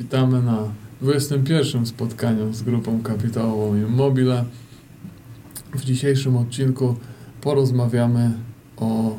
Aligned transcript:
Witamy 0.00 0.42
na 0.42 0.58
21 1.00 1.86
spotkaniu 1.86 2.52
z 2.52 2.62
grupą 2.62 3.02
kapitałową 3.02 3.76
Immobile. 3.76 4.44
W 5.74 5.84
dzisiejszym 5.84 6.36
odcinku 6.36 6.96
porozmawiamy 7.40 8.32
o 8.76 9.16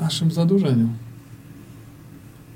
naszym 0.00 0.30
zadłużeniu 0.30 0.88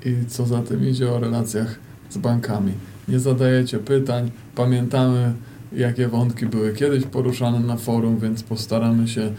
i 0.05 0.25
co 0.27 0.45
za 0.45 0.61
tym 0.61 0.89
idzie 0.89 1.11
o 1.11 1.19
relacjach 1.19 1.79
z 2.09 2.17
bankami. 2.17 2.71
Nie 3.07 3.19
zadajecie 3.19 3.79
pytań, 3.79 4.31
pamiętamy 4.55 5.33
jakie 5.75 6.07
wątki 6.07 6.45
były 6.45 6.73
kiedyś 6.73 7.03
poruszane 7.03 7.59
na 7.59 7.77
forum, 7.77 8.19
więc 8.19 8.43
postaramy 8.43 9.07
się 9.07 9.33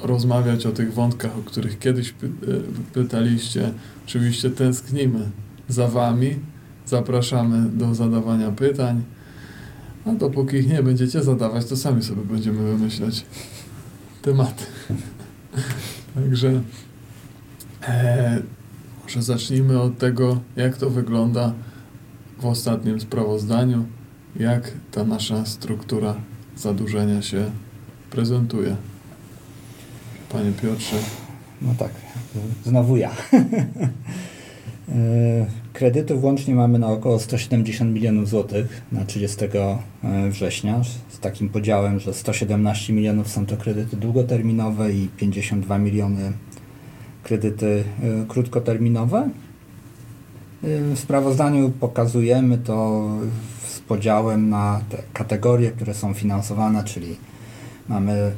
rozmawiać 0.00 0.66
o 0.66 0.72
tych 0.72 0.94
wątkach, 0.94 1.38
o 1.38 1.42
których 1.42 1.78
kiedyś 1.78 2.12
py 2.12 2.30
pytaliście. 2.92 3.72
Oczywiście 4.06 4.50
tęsknimy 4.50 5.30
za 5.68 5.88
Wami, 5.88 6.36
zapraszamy 6.92 7.70
do 7.70 7.94
zadawania 7.94 8.50
pytań, 8.50 9.02
a 10.06 10.12
dopóki 10.12 10.56
ich 10.56 10.68
nie 10.68 10.82
będziecie 10.82 11.22
zadawać, 11.22 11.66
to 11.66 11.76
sami 11.76 12.02
sobie 12.02 12.22
będziemy 12.22 12.62
wymyślać 12.62 13.24
tematy. 14.22 14.64
Także 16.14 16.62
e, 17.88 18.42
może 19.02 19.22
zacznijmy 19.22 19.80
od 19.80 19.98
tego, 19.98 20.40
jak 20.56 20.76
to 20.76 20.90
wygląda 20.90 21.52
w 22.38 22.46
ostatnim 22.46 23.00
sprawozdaniu, 23.00 23.86
jak 24.36 24.72
ta 24.90 25.04
nasza 25.04 25.46
struktura 25.46 26.14
zadłużenia 26.56 27.22
się 27.22 27.50
prezentuje. 28.10 28.76
Panie 30.28 30.52
Piotrze. 30.62 30.96
No 31.62 31.74
tak, 31.78 31.92
znowu 32.64 32.96
ja. 32.96 33.10
E, 34.92 35.46
kredytów 35.72 36.24
łącznie 36.24 36.54
mamy 36.54 36.78
na 36.78 36.86
około 36.86 37.18
170 37.18 37.94
milionów 37.94 38.28
złotych 38.28 38.82
na 38.92 39.04
30 39.04 39.44
e, 39.44 40.30
września, 40.30 40.82
z 41.08 41.18
takim 41.18 41.48
podziałem, 41.48 42.00
że 42.00 42.14
117 42.14 42.92
milionów 42.92 43.28
są 43.28 43.46
to 43.46 43.56
kredyty 43.56 43.96
długoterminowe 43.96 44.92
i 44.92 45.08
52 45.16 45.78
miliony 45.78 46.32
kredyty 47.22 47.84
e, 48.02 48.26
krótkoterminowe. 48.28 49.28
W 50.94 50.98
sprawozdaniu 50.98 51.70
pokazujemy 51.70 52.58
to 52.58 53.08
z 53.66 53.80
podziałem 53.80 54.48
na 54.48 54.80
te 54.88 55.02
kategorie, 55.12 55.70
które 55.70 55.94
są 55.94 56.14
finansowane, 56.14 56.84
czyli 56.84 57.16
mamy 57.88 58.32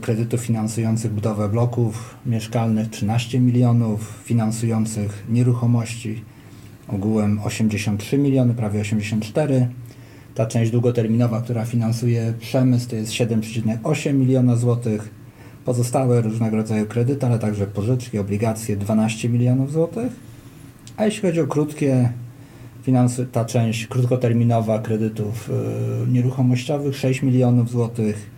kredytów 0.00 0.40
finansujących 0.40 1.12
budowę 1.12 1.48
bloków 1.48 2.16
mieszkalnych 2.26 2.90
13 2.90 3.40
milionów, 3.40 4.22
finansujących 4.24 5.24
nieruchomości 5.28 6.22
ogółem 6.88 7.40
83 7.44 8.18
miliony, 8.18 8.54
prawie 8.54 8.80
84. 8.80 9.68
Ta 10.34 10.46
część 10.46 10.70
długoterminowa, 10.70 11.40
która 11.40 11.64
finansuje 11.64 12.34
przemysł, 12.38 12.88
to 12.88 12.96
jest 12.96 13.12
7,8 13.12 14.14
miliona 14.14 14.56
złotych. 14.56 15.10
Pozostałe 15.64 16.20
różnego 16.20 16.56
rodzaju 16.56 16.86
kredyty, 16.86 17.26
ale 17.26 17.38
także 17.38 17.66
pożyczki, 17.66 18.18
obligacje 18.18 18.76
12 18.76 19.28
milionów 19.28 19.72
złotych. 19.72 20.12
A 20.96 21.04
jeśli 21.04 21.22
chodzi 21.22 21.40
o 21.40 21.46
krótkie 21.46 22.08
finanse, 22.82 23.26
ta 23.26 23.44
część 23.44 23.86
krótkoterminowa 23.86 24.78
kredytów 24.78 25.50
y, 25.50 26.10
nieruchomościowych 26.10 26.96
6 26.96 27.22
milionów 27.22 27.70
złotych, 27.70 28.30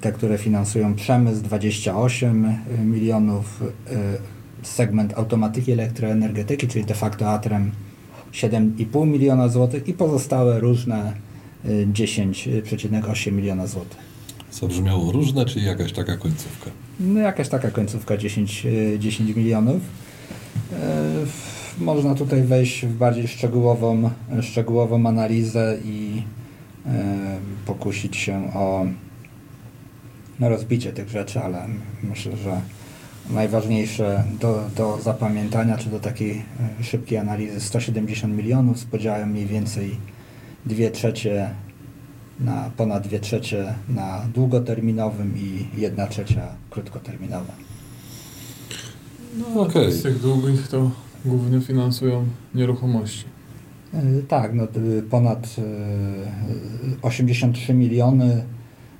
te, 0.00 0.12
które 0.12 0.38
finansują 0.38 0.94
przemysł 0.94 1.42
28 1.42 2.58
milionów, 2.84 3.62
e, 3.62 3.96
segment 4.62 5.14
automatyki 5.14 5.72
elektroenergetyki, 5.72 6.68
czyli 6.68 6.84
de 6.84 6.94
facto 6.94 7.30
Atrem 7.30 7.70
7,5 8.32 9.06
miliona 9.06 9.48
złotych 9.48 9.88
i 9.88 9.94
pozostałe 9.94 10.60
różne 10.60 11.12
10,8 11.92 13.28
e, 13.28 13.32
miliona 13.32 13.66
złotych. 13.66 13.98
Zabrzmiało 14.52 15.12
różne, 15.12 15.44
czyli 15.44 15.66
jakaś 15.66 15.92
taka 15.92 16.16
końcówka? 16.16 16.70
No 17.00 17.20
jakaś 17.20 17.48
taka 17.48 17.70
końcówka 17.70 18.16
10, 18.16 18.66
10 18.98 19.36
milionów. 19.36 19.80
Można 21.78 22.14
tutaj 22.14 22.42
wejść 22.42 22.86
w 22.86 22.96
bardziej 22.96 23.28
szczegółową, 23.28 24.10
szczegółową 24.42 25.06
analizę 25.06 25.78
i 25.84 26.22
pokusić 27.66 28.16
się 28.16 28.54
o 28.54 28.86
na 30.38 30.48
rozbicie 30.48 30.92
tych 30.92 31.08
rzeczy, 31.08 31.40
ale 31.40 31.66
myślę, 32.02 32.36
że 32.36 32.60
najważniejsze 33.30 34.24
do, 34.40 34.64
do 34.76 34.98
zapamiętania, 35.02 35.78
czy 35.78 35.88
do 35.88 36.00
takiej 36.00 36.42
e, 36.80 36.84
szybkiej 36.84 37.18
analizy 37.18 37.60
170 37.60 38.36
milionów 38.36 38.78
z 38.78 38.84
podziałem 38.84 39.30
mniej 39.30 39.46
więcej 39.46 39.96
2 40.66 40.90
trzecie 40.90 41.50
na 42.40 42.70
ponad 42.76 43.08
2 43.08 43.18
trzecie 43.18 43.74
na 43.88 44.24
długoterminowym 44.34 45.34
i 45.36 45.66
1 45.80 46.08
trzecia 46.08 46.48
krótkoterminowym. 46.70 47.56
No, 49.38 49.60
okay. 49.60 49.92
z 49.92 50.02
tych 50.02 50.20
długich 50.20 50.68
to 50.68 50.90
głównie 51.24 51.60
finansują 51.60 52.26
nieruchomości. 52.54 53.24
E, 53.94 54.02
tak, 54.28 54.54
no, 54.54 54.66
ponad 55.10 55.56
83 57.02 57.72
e, 57.72 57.74
miliony 57.74 58.44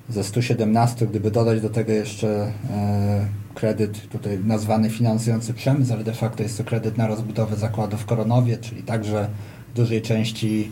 ze 0.09 0.23
117, 0.23 1.07
gdyby 1.07 1.31
dodać 1.31 1.61
do 1.61 1.69
tego 1.69 1.91
jeszcze 1.91 2.51
e, 2.71 3.25
kredyt 3.55 4.09
tutaj 4.09 4.39
nazwany 4.43 4.89
finansujący 4.89 5.53
przemysł, 5.53 5.93
ale 5.93 6.03
de 6.03 6.13
facto 6.13 6.43
jest 6.43 6.57
to 6.57 6.63
kredyt 6.63 6.97
na 6.97 7.07
rozbudowę 7.07 7.55
zakładu 7.55 7.97
w 7.97 8.05
Koronowie, 8.05 8.57
czyli 8.57 8.83
także 8.83 9.29
w 9.73 9.75
dużej 9.75 10.01
części 10.01 10.71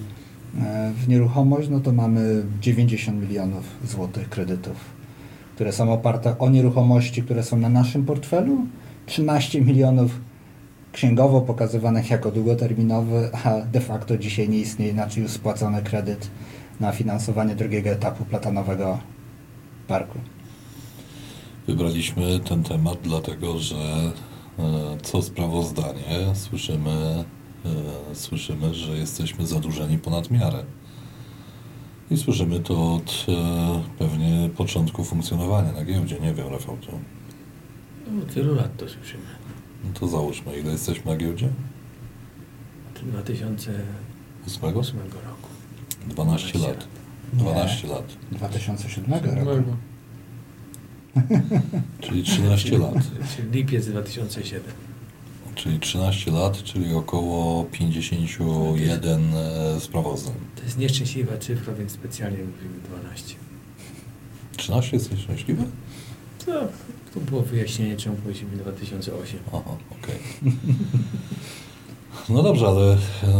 e, 0.62 0.92
w 0.96 1.08
nieruchomość, 1.08 1.70
no 1.70 1.80
to 1.80 1.92
mamy 1.92 2.44
90 2.62 3.22
milionów 3.22 3.64
złotych 3.86 4.30
kredytów, 4.30 4.76
które 5.56 5.72
są 5.72 5.94
oparte 5.94 6.40
o 6.40 6.50
nieruchomości, 6.50 7.24
które 7.24 7.44
są 7.44 7.58
na 7.58 7.70
naszym 7.70 8.06
portfelu, 8.06 8.58
13 9.06 9.62
milionów 9.62 10.12
księgowo 10.92 11.42
pokazywanych 11.42 12.10
jako 12.10 12.32
długoterminowy, 12.32 13.30
a 13.44 13.62
de 13.62 13.80
facto 13.80 14.18
dzisiaj 14.18 14.50
nie 14.50 14.60
istnieje 14.60 14.92
inaczej 14.92 15.24
już 15.24 15.32
spłacony 15.32 15.82
kredyt 15.82 16.30
na 16.80 16.92
finansowanie 16.92 17.56
drugiego 17.56 17.90
etapu 17.90 18.26
platanowego 18.26 18.98
parku. 19.88 20.20
Wybraliśmy 21.68 22.40
ten 22.40 22.64
temat 22.64 22.98
dlatego, 23.04 23.60
że 23.60 23.76
e, 23.76 24.98
co 25.04 25.22
sprawozdanie 25.22 26.36
słyszymy, 26.36 27.24
e, 28.12 28.16
słyszymy, 28.16 28.74
że 28.74 28.98
jesteśmy 28.98 29.48
zadłużeni 29.48 29.98
ponad 29.98 30.32
miarę. 30.32 30.64
I 32.12 32.18
słyszymy 32.18 32.60
to 32.60 32.96
od 32.96 33.26
e, 33.30 33.84
pewnie 34.00 34.50
początku 34.58 35.04
funkcjonowania 35.04 35.72
na 35.72 35.86
giełdzie. 35.86 36.20
Nie 36.20 36.34
wiem, 36.34 36.48
Rafał, 36.48 36.78
to... 36.78 36.92
No, 38.12 38.24
od 38.24 38.32
wielu 38.32 38.56
lat 38.56 38.78
to 38.78 38.90
słyszymy. 38.90 39.24
No 39.84 39.90
to 40.00 40.08
załóżmy, 40.08 40.60
ile 40.60 40.72
jesteśmy 40.72 41.12
na 41.12 41.18
giełdzie? 41.18 41.50
Od 42.96 43.02
2008 43.10 45.00
roku. 45.00 45.50
12 46.08 46.60
lat. 46.60 46.88
12 47.34 47.88
lat. 47.88 48.18
2007 48.32 49.14
roku. 49.46 49.76
Czyli 52.02 52.24
13 52.24 52.78
lat. 52.78 52.94
Czyli 53.36 53.52
lipiec 53.52 53.88
2007. 53.88 54.64
Czyli 55.56 55.80
13 55.80 56.32
lat, 56.32 56.64
czyli 56.64 56.94
około 56.94 57.66
51 57.66 59.34
e, 59.34 59.80
sprawozdań. 59.80 60.34
To 60.56 60.64
jest 60.64 60.78
nieszczęśliwa 60.78 61.38
cyfra, 61.38 61.74
więc 61.74 61.92
specjalnie 61.92 62.38
mówimy 62.38 62.80
12. 62.90 63.36
13 64.58 64.96
jest 64.98 65.12
nieszczęśliwe? 65.12 65.64
To, 66.46 66.68
to 67.14 67.20
było 67.20 67.42
wyjaśnienie, 67.42 67.98
czemu 67.98 68.16
powiedzieliśmy 68.16 68.58
2008. 68.58 69.40
Aha, 69.48 69.62
okej. 69.92 70.16
Okay. 70.42 70.52
No 72.30 72.44
dobrze, 72.44 72.68
ale 72.68 72.98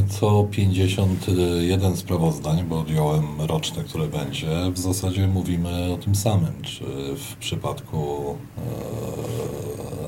co 0.10 0.48
51 0.52 1.98
sprawozdań, 1.98 2.64
bo 2.64 2.80
odjąłem 2.80 3.42
roczne, 3.42 3.84
które 3.84 4.08
będzie, 4.08 4.48
w 4.74 4.80
zasadzie 4.80 5.28
mówimy 5.28 5.94
o 5.94 5.98
tym 5.98 6.16
samym. 6.16 6.62
Czy 6.62 6.84
w 7.16 7.36
przypadku 7.36 8.36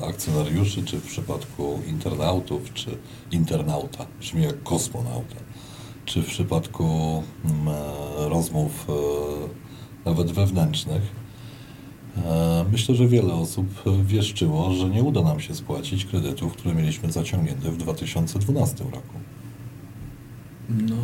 e, 0.00 0.06
akcjonariuszy, 0.06 0.84
czy 0.84 0.98
w 0.98 1.06
przypadku 1.06 1.80
internautów, 1.88 2.72
czy 2.74 2.96
internauta, 3.32 4.06
brzmi 4.20 4.42
jak 4.42 4.62
kosmonauta, 4.62 5.36
czy 6.04 6.22
w 6.22 6.26
przypadku 6.26 7.22
mm, 7.44 7.68
e, 7.68 8.28
rozmów 8.28 8.86
e, 8.88 8.92
nawet 10.04 10.32
wewnętrznych 10.32 11.02
E, 11.02 11.29
myślę, 12.72 12.94
że 12.94 13.08
wiele 13.08 13.34
osób 13.34 13.66
wieszczyło, 14.04 14.72
że 14.72 14.88
nie 14.88 15.02
uda 15.02 15.22
nam 15.22 15.40
się 15.40 15.54
spłacić 15.54 16.04
kredytów, 16.04 16.52
które 16.52 16.74
mieliśmy 16.74 17.12
zaciągnięte 17.12 17.70
w 17.70 17.76
2012 17.76 18.84
roku. 18.84 19.14
No, 20.68 20.96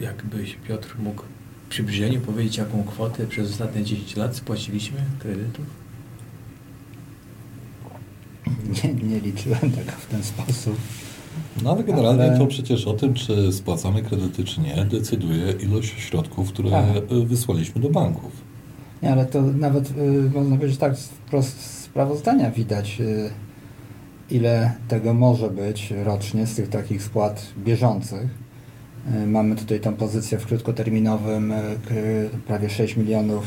jakbyś 0.00 0.54
Piotr 0.68 0.96
mógł 0.98 1.22
w 1.66 1.68
przybliżeniu 1.70 2.20
powiedzieć, 2.20 2.56
jaką 2.56 2.82
kwotę 2.84 3.26
przez 3.26 3.50
ostatnie 3.50 3.84
10 3.84 4.16
lat 4.16 4.36
spłaciliśmy 4.36 4.98
kredytów? 5.18 5.66
Nie, 8.84 8.94
nie 8.94 9.20
liczyłem 9.20 9.60
tego 9.60 9.92
w 10.00 10.06
ten 10.06 10.22
sposób. 10.24 10.76
No 11.62 11.70
ale 11.72 11.84
generalnie 11.84 12.24
Ale- 12.24 12.38
to 12.38 12.46
przecież 12.46 12.86
o 12.86 12.92
tym, 12.92 13.14
czy 13.14 13.52
spłacamy 13.52 14.02
kredyty, 14.02 14.44
czy 14.44 14.60
nie, 14.60 14.84
decyduje 14.84 15.52
ilość 15.52 15.94
środków, 15.98 16.48
które 16.52 16.70
Tak. 16.70 17.06
wysłaliśmy 17.24 17.80
do 17.82 17.90
banków. 17.90 18.32
Nie, 19.02 19.12
ale 19.12 19.26
to 19.26 19.42
nawet 19.42 19.90
y, 19.90 20.30
można 20.34 20.56
powiedzieć 20.56 20.78
tak 20.78 20.96
wprost 20.96 21.60
z 21.60 21.80
sprawozdania 21.84 22.50
widać, 22.50 23.00
y, 23.00 23.30
ile 24.30 24.72
tego 24.88 25.14
może 25.14 25.50
być 25.50 25.94
rocznie 26.04 26.46
z 26.46 26.54
tych 26.54 26.68
takich 26.68 27.02
spłat 27.02 27.46
bieżących. 27.58 28.28
Y, 29.22 29.26
mamy 29.26 29.56
tutaj 29.56 29.80
tą 29.80 29.94
pozycję 29.94 30.38
w 30.38 30.46
krótkoterminowym, 30.46 31.52
y, 31.52 32.30
prawie 32.46 32.70
6 32.70 32.96
milionów 32.96 33.46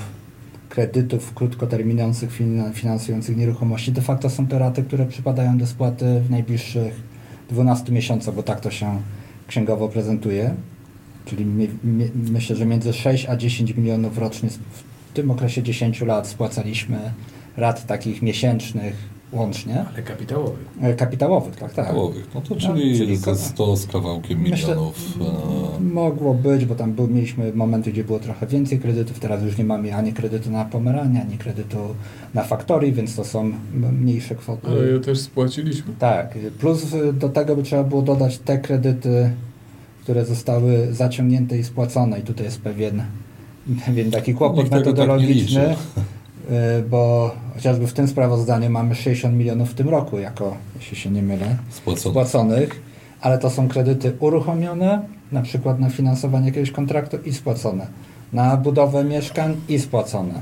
kredytów 0.70 1.34
krótkoterminujących 1.34 2.32
fin- 2.32 2.74
finansujących 2.74 3.38
nieruchomości. 3.38 3.92
De 3.92 4.02
facto 4.02 4.30
są 4.30 4.48
to 4.48 4.60
raty, 4.60 4.84
które 4.84 5.06
przypadają 5.06 5.58
do 5.58 5.68
spłaty 5.68 6.22
w 6.28 6.30
najbliższych 6.32 7.02
12 7.50 7.92
miesiącach, 7.92 8.36
bo 8.36 8.44
tak 8.44 8.60
to 8.60 8.72
się 8.72 9.02
księgowo 9.48 9.90
prezentuje. 9.90 10.56
Czyli 11.26 11.46
mi, 11.46 11.70
mi, 11.84 12.12
myślę, 12.32 12.56
że 12.56 12.66
między 12.66 12.94
6 12.94 13.26
a 13.26 13.36
10 13.36 13.76
milionów 13.76 14.18
rocznie 14.18 14.50
tym 15.14 15.32
okresie 15.32 15.64
10 15.64 16.02
lat 16.02 16.28
spłacaliśmy 16.28 16.98
rat 17.58 17.86
takich 17.86 18.22
miesięcznych 18.22 19.14
łącznie, 19.32 19.86
Ale 19.94 20.04
kapitałowy. 20.04 20.56
e, 20.82 20.94
kapitałowych, 20.94 21.56
tak, 21.56 21.74
tak. 21.74 21.92
Połowych. 21.94 22.28
No 22.36 22.42
to 22.42 22.56
No, 22.56 22.62
czyli, 22.62 22.98
czyli 22.98 23.18
ze 23.18 23.26
ko- 23.26 23.36
100 23.36 23.76
z 23.78 23.88
kawałkiem 23.88 24.40
Myślę- 24.42 24.68
milionów. 24.70 25.18
e, 25.22 25.84
Mogło 25.84 26.34
być, 26.34 26.66
bo 26.66 26.76
tam 26.76 26.94
był, 26.94 27.08
mieliśmy 27.08 27.54
momenty, 27.54 27.92
gdzie 27.92 28.04
było 28.04 28.20
trochę 28.20 28.48
więcej 28.48 28.80
kredytów, 28.80 29.20
teraz 29.20 29.44
już 29.44 29.58
nie 29.58 29.64
mamy 29.64 29.96
ani 29.96 30.14
kredytu 30.14 30.52
na 30.52 30.66
pomeranie, 30.66 31.22
ani 31.22 31.38
kredytu 31.38 31.78
na 32.34 32.44
faktory, 32.44 32.92
więc 32.92 33.16
to 33.16 33.24
są 33.26 33.52
mniejsze 34.02 34.36
kwoty. 34.36 34.68
Ale 34.68 34.86
je 34.88 35.00
też 35.00 35.20
spłaciliśmy. 35.20 35.94
Tak, 36.00 36.38
plus 36.60 36.94
y, 36.94 37.14
do 37.14 37.30
tego 37.30 37.56
by 37.56 37.64
trzeba 37.64 37.84
było 37.84 38.02
dodać 38.02 38.38
te 38.38 38.58
kredyty, 38.58 39.30
które 40.02 40.26
zostały 40.26 40.88
zaciągnięte 40.92 41.58
i 41.58 41.64
spłacone. 41.64 42.20
I 42.20 42.22
tutaj 42.22 42.46
jest 42.46 42.62
pewien, 42.62 43.04
pewien 43.86 44.12
taki 44.12 44.34
kłopot 44.34 44.70
tak 44.70 44.80
metodologiczny, 44.80 45.66
y, 46.80 46.84
bo 46.90 47.32
chociażby 47.56 47.88
w 47.88 47.94
tym 47.94 48.08
sprawozdaniu 48.08 48.70
mamy 48.70 48.96
60 48.96 49.36
milionów 49.36 49.72
w 49.72 49.74
tym 49.74 49.90
roku, 49.90 50.20
jako, 50.20 50.58
jeśli 50.76 50.98
się 50.98 51.12
nie 51.12 51.22
mylę, 51.22 51.58
spłacone. 51.70 52.12
spłaconych, 52.12 52.82
ale 53.22 53.38
to 53.38 53.50
są 53.50 53.68
kredyty 53.68 54.14
uruchomione, 54.20 55.02
na 55.32 55.42
przykład 55.42 55.80
na 55.80 55.90
finansowanie 55.90 56.46
jakiegoś 56.46 56.72
kontraktu 56.72 57.18
i 57.26 57.34
spłacone. 57.34 57.88
Na 58.34 58.58
budowę 58.58 59.04
mieszkań 59.04 59.56
i 59.70 59.80
spłacone. 59.80 60.34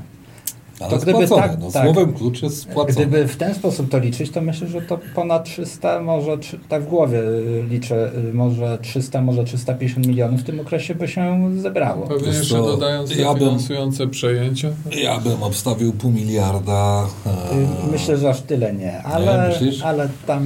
Ale 0.81 0.89
to 0.91 0.97
gdyby 0.97 1.25
spłacone. 1.27 1.41
tak- 1.49 1.59
no, 1.59 1.71
tak. 1.71 1.83
Słowem 1.83 2.13
klucz 2.13 2.41
jest 2.43 2.57
spłacone. 2.61 2.93
Gdyby 3.05 3.27
w 3.27 3.35
ten 3.37 3.53
sposób 3.55 3.89
to 3.89 3.99
liczyć, 3.99 4.31
to 4.31 4.41
myślę, 4.41 4.67
że 4.67 4.81
to 4.81 4.99
ponad 5.15 5.43
300, 5.45 6.01
może 6.01 6.37
tak 6.69 6.83
w 6.83 6.87
głowie 6.87 7.19
y, 7.19 7.63
liczę, 7.69 8.11
y, 8.29 8.33
może 8.33 8.77
300, 8.81 9.21
może 9.21 9.43
350 9.43 10.07
milionów 10.07 10.41
w 10.41 10.43
tym 10.43 10.59
okresie 10.59 10.95
by 10.95 11.07
się 11.07 11.51
zebrało. 11.57 12.07
Pewnie 12.07 12.27
Wiesz 12.27 12.37
jeszcze 12.37 12.57
dodając 12.57 13.09
te 13.09 13.21
ja 13.21 13.29
bym- 13.33 13.39
finansujące 13.39 14.07
przejęcia. 14.07 14.69
Ja 15.03 15.19
bym 15.19 15.43
obstawił 15.43 15.93
pół 15.93 16.11
miliarda. 16.11 17.07
e, 17.25 17.55
Y, 17.87 17.91
Myślę, 17.91 18.17
że 18.17 18.29
aż 18.29 18.41
tyle 18.41 18.73
nie, 18.73 19.03
ale, 19.03 19.47
myślisz? 19.49 19.81
ale 19.81 20.09
tam 20.27 20.43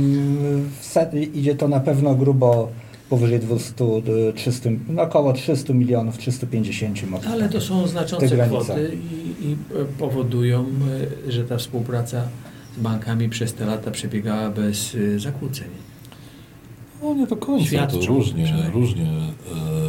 w 0.81 0.85
set, 0.85 1.13
idzie 1.13 1.55
to 1.55 1.67
na 1.67 1.79
pewno 1.79 2.15
grubo 2.15 2.67
powyżej 3.09 3.39
200, 3.39 3.83
y, 4.29 4.33
300, 4.33 4.69
no 4.89 5.01
około 5.01 5.33
300 5.33 5.73
milionów, 5.73 6.17
350 6.17 7.09
może. 7.09 7.29
Ale 7.29 7.49
to 7.49 7.61
są 7.61 7.87
znaczące 7.87 8.37
kwoty 8.37 8.97
i, 9.11 9.45
i 9.45 9.53
e, 9.53 9.85
powodują, 9.99 10.65
e, 11.27 11.31
że 11.31 11.43
ta 11.43 11.57
współpraca 11.57 12.27
z 12.77 12.81
bankami 12.81 13.29
przez 13.29 13.53
te 13.53 13.65
lata 13.65 13.91
przebiegała 13.91 14.49
bez 14.49 14.95
e, 15.15 15.19
zakłóceń. 15.19 15.67
No 17.03 17.13
nie 17.13 17.27
do 17.27 17.35
końca, 17.35 17.63
to 17.63 17.69
Świadczą 17.69 18.05
różnie, 18.05 18.43
przynajmniej. 18.43 18.73
różnie, 18.73 19.07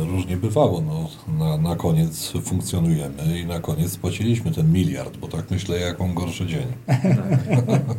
e, 0.02 0.04
różnie 0.10 0.36
bywało. 0.36 0.80
No, 0.80 1.08
na, 1.38 1.56
na 1.56 1.76
koniec 1.76 2.32
funkcjonujemy 2.44 3.40
i 3.40 3.46
na 3.46 3.60
koniec 3.60 3.92
spłaciliśmy 3.92 4.50
ten 4.50 4.72
miliard, 4.72 5.16
bo 5.16 5.28
tak 5.28 5.50
myślę, 5.50 5.80
jak 5.80 6.00
mam 6.00 6.14
gorszy 6.14 6.46
dzień. 6.46 6.66
Tak. 6.86 7.00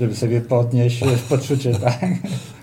Żeby 0.00 0.16
sobie 0.16 0.40
podnieść 0.40 1.00
poczucie 1.28 1.74
tak, 1.74 2.04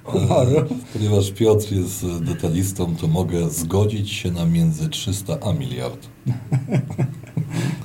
humoru. 0.06 0.52
Ponieważ 0.94 1.32
Piotr 1.32 1.72
jest 1.74 2.06
detalistą, 2.22 2.96
to 2.96 3.08
mogę 3.08 3.50
zgodzić 3.50 4.12
się 4.12 4.32
na 4.32 4.46
między 4.46 4.90
300 4.90 5.38
a 5.42 5.54
miliard. 5.54 6.08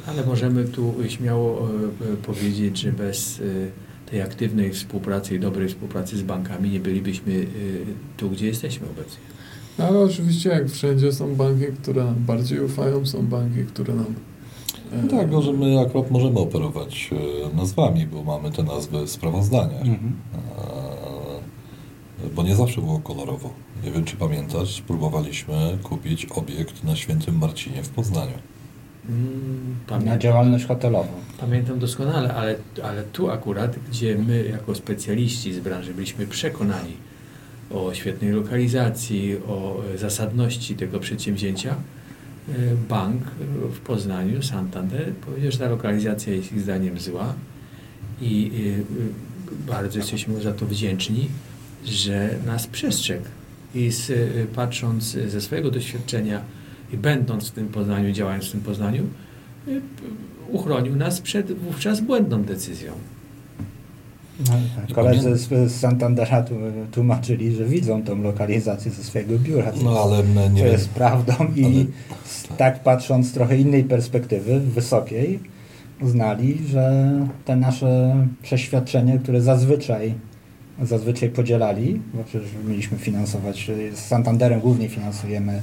Ale 0.07 0.27
możemy 0.27 0.65
tu 0.65 0.95
śmiało 1.09 1.59
e, 1.61 2.13
e, 2.13 2.17
powiedzieć, 2.17 2.79
że 2.79 2.93
bez 2.93 3.41
e, 3.41 4.11
tej 4.11 4.23
aktywnej 4.23 4.73
współpracy 4.73 5.35
i 5.35 5.41
dobrej 5.41 5.69
współpracy 5.69 6.17
z 6.17 6.23
bankami 6.23 6.71
nie 6.71 6.81
bylibyśmy 6.81 7.33
e, 7.33 7.47
tu, 8.17 8.31
gdzie 8.31 8.47
jesteśmy 8.47 8.87
obecnie. 8.87 9.21
No, 9.79 9.85
ale 9.85 9.99
oczywiście 9.99 10.51
jak 10.51 10.69
wszędzie 10.71 11.13
są 11.13 11.35
banki, 11.35 11.65
które 11.83 12.05
nam 12.05 12.15
bardziej 12.15 12.61
ufają, 12.61 13.07
są 13.07 13.27
banki, 13.27 13.65
które 13.65 13.95
nam... 13.95 14.15
e, 14.93 15.03
No 15.03 15.09
tak, 15.11 15.31
no, 15.31 15.43
że 15.43 15.53
my 15.53 15.81
akurat 15.81 16.11
możemy 16.11 16.39
operować 16.39 17.11
e, 17.53 17.57
nazwami, 17.57 18.07
bo 18.07 18.23
mamy 18.25 18.51
te 18.53 18.63
nazwy 18.63 19.07
w 19.07 19.11
sprawozdaniach. 19.11 19.81
Mhm. 19.83 20.13
Bo 22.35 22.43
nie 22.43 22.57
zawsze 22.57 22.81
było 22.81 22.99
kolorowo. 22.99 23.51
Nie 23.85 23.91
wiem, 23.91 24.05
czy 24.05 24.17
pamiętasz, 24.17 24.83
próbowaliśmy 24.87 25.79
kupić 25.83 26.27
obiekt 26.27 26.85
na 26.85 26.97
Świętym 26.97 27.39
Marcinie 27.39 27.83
w 27.83 27.89
Poznaniu. 27.89 28.33
Mm, 29.09 29.77
Na 29.81 29.87
Pamiętam, 29.87 30.21
działalność 30.21 30.67
hotelową. 30.67 31.09
pamiętam 31.41 31.79
doskonale, 31.79 32.35
ale, 32.35 32.57
ale 32.85 33.03
tu 33.03 33.31
akurat, 33.31 33.77
gdzie 33.91 34.19
my 34.19 34.45
jako 34.51 34.75
specjaliści 34.75 35.53
z 35.55 35.59
branży 35.61 35.95
byliśmy 35.95 36.27
przekonani 36.27 36.93
o 37.71 37.95
świetnej 37.95 38.31
lokalizacji, 38.33 39.37
o 39.49 39.83
zasadności 39.97 40.75
tego 40.77 41.01
przedsięwzięcia, 41.01 41.71
e, 42.49 42.53
bank 42.89 43.23
w 43.75 43.81
Poznaniu, 43.81 44.43
Santander, 44.43 45.13
powiedział, 45.15 45.53
że 45.53 45.59
ta 45.59 45.69
lokalizacja 45.69 46.33
jest 46.33 46.53
ich 46.53 46.61
zdaniem 46.61 46.99
zła 46.99 47.35
i 48.21 48.51
e, 49.57 49.67
bardzo 49.71 49.99
jesteśmy 49.99 50.41
za 50.41 50.53
to 50.53 50.67
wdzięczni, 50.67 51.29
że 51.85 52.31
nas 52.47 52.67
przestrzegł. 52.67 53.25
I 53.75 53.91
z, 53.93 54.11
e, 54.11 54.15
patrząc 54.55 55.05
ze 55.29 55.41
swojego 55.41 55.71
doświadczenia 55.71 56.41
i 56.93 56.97
będąc 56.97 57.49
w 57.49 57.51
tym 57.51 57.69
Poznaniu, 57.69 58.13
działając 58.13 58.49
w 58.49 58.53
tym 58.53 58.61
Poznaniu, 58.61 59.03
y, 59.69 59.81
uchronił 60.49 60.97
nas 60.97 61.21
przed 61.21 61.53
wówczas 61.53 62.01
błędną 62.01 62.43
decyzją. 62.43 62.93
No, 64.49 64.55
I 64.89 64.93
Koledzy 64.95 65.37
z, 65.37 65.49
z 65.49 65.81
Santandera 65.81 66.43
tu- 66.43 66.55
tłumaczyli, 66.93 67.53
że 67.57 67.65
widzą 67.65 68.03
tą 68.03 68.23
lokalizację 68.23 68.91
ze 68.91 69.05
swojego 69.05 69.39
biura. 69.39 69.73
No 69.85 69.99
ale 70.03 70.23
my 70.23 70.35
to 70.45 70.49
nie 70.49 70.63
wiem. 70.63 70.73
jest 70.73 70.89
prawdą 70.89 71.33
i 71.57 71.65
Ale- 71.65 71.75
s- 72.25 72.49
tak 72.59 72.83
patrząc 72.83 73.29
z 73.29 73.33
trochę 73.33 73.57
innej 73.57 73.85
perspektywy, 73.85 74.61
wysokiej, 74.61 75.39
uznali, 76.01 76.59
że 76.69 77.11
te 77.45 77.57
nasze 77.57 78.17
przeświadczenie, 78.43 79.19
które 79.19 79.41
zazwyczaj 79.41 80.15
zazwyczaj 80.83 81.29
podzielali, 81.29 82.01
bo 82.15 82.25
przecież 82.25 82.49
mieliśmy 82.69 82.99
finansować, 82.99 83.71
y, 83.71 83.97
z 83.97 83.99
Santanderem 83.99 84.61
głównie 84.61 84.89
finansujemy, 84.89 85.63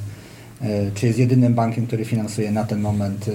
y, 0.62 0.66
czy 0.96 1.08
jest 1.08 1.20
jedynym 1.20 1.54
bankiem, 1.54 1.88
który 1.88 2.06
finansuje 2.06 2.52
na 2.52 2.64
ten 2.64 2.80
moment 2.80 3.28
y, 3.28 3.32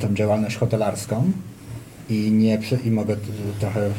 tą 0.00 0.14
działalność 0.14 0.56
hotelarską 0.56 1.32
i 2.10 2.30
nie 2.32 2.58
i 2.84 2.90
mogę 2.90 3.16
trochę 3.60 3.90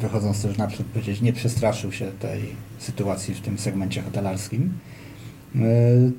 wychodząc 0.00 0.42
też 0.42 0.56
naprzód 0.56 0.86
powiedzieć, 0.86 1.20
nie 1.20 1.32
przestraszył 1.32 1.92
się 1.92 2.06
tej 2.20 2.42
sytuacji 2.78 3.34
w 3.34 3.40
tym 3.40 3.58
segmencie 3.58 4.02
hotelarskim. 4.02 4.72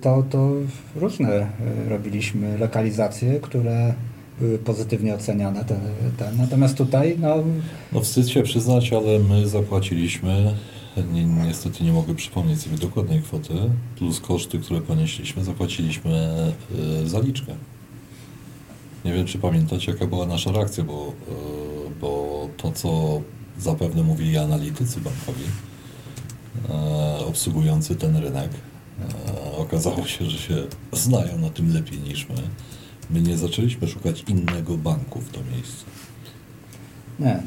To, 0.02 0.24
to 0.30 0.52
różne 0.96 1.48
robiliśmy 1.90 2.58
lokalizacje, 2.58 3.40
które 3.40 3.94
były 4.40 4.58
pozytywnie 4.58 5.16
oceniane. 5.16 5.66
Te, 5.66 5.80
te. 6.18 6.32
Natomiast 6.32 6.78
tutaj 6.78 7.18
no, 7.20 7.36
No 7.92 8.00
wstyd 8.00 8.30
się 8.30 8.44
przyznać, 8.44 8.94
ale 8.94 9.20
my 9.20 9.48
zapłaciliśmy, 9.48 10.56
ni 11.14 11.26
niestety 11.26 11.84
nie 11.84 11.92
mogę 11.92 12.16
przypomnieć 12.16 12.62
sobie 12.62 12.78
dokładnej 12.78 13.22
kwoty, 13.22 13.54
plus 13.98 14.20
koszty, 14.20 14.60
które 14.60 14.82
ponieśliśmy, 14.82 15.44
zapłaciliśmy 15.44 16.38
y, 17.04 17.10
zaliczkę. 17.10 17.56
Nie 19.06 19.14
wiem, 19.14 19.26
czy 19.26 19.38
pamiętacie, 19.38 19.92
jaka 19.92 20.08
była 20.08 20.26
nasza 20.26 20.52
reakcja, 20.52 20.84
bo, 20.84 21.08
y, 21.08 22.00
bo 22.02 22.50
to, 22.58 22.72
co 22.72 23.22
zapewne 23.60 24.04
mówili 24.04 24.38
analitycy 24.38 25.02
bankowi, 25.02 25.44
e, 26.70 27.26
obsługujący 27.26 27.96
ten 27.96 28.18
rynek, 28.18 28.50
okazało 29.58 30.06
się, 30.06 30.26
że 30.26 30.38
się 30.38 30.56
znają 30.92 31.38
na 31.38 31.50
tym 31.50 31.74
lepiej 31.74 32.00
niż 32.00 32.30
my. 32.30 32.36
My 33.10 33.22
nie 33.22 33.38
zaczęliśmy 33.38 33.88
szukać 33.88 34.24
innego 34.28 34.78
banku 34.78 35.22
w 35.22 35.30
to 35.30 35.40
miejsce. 35.56 35.86
nie, 37.20 37.44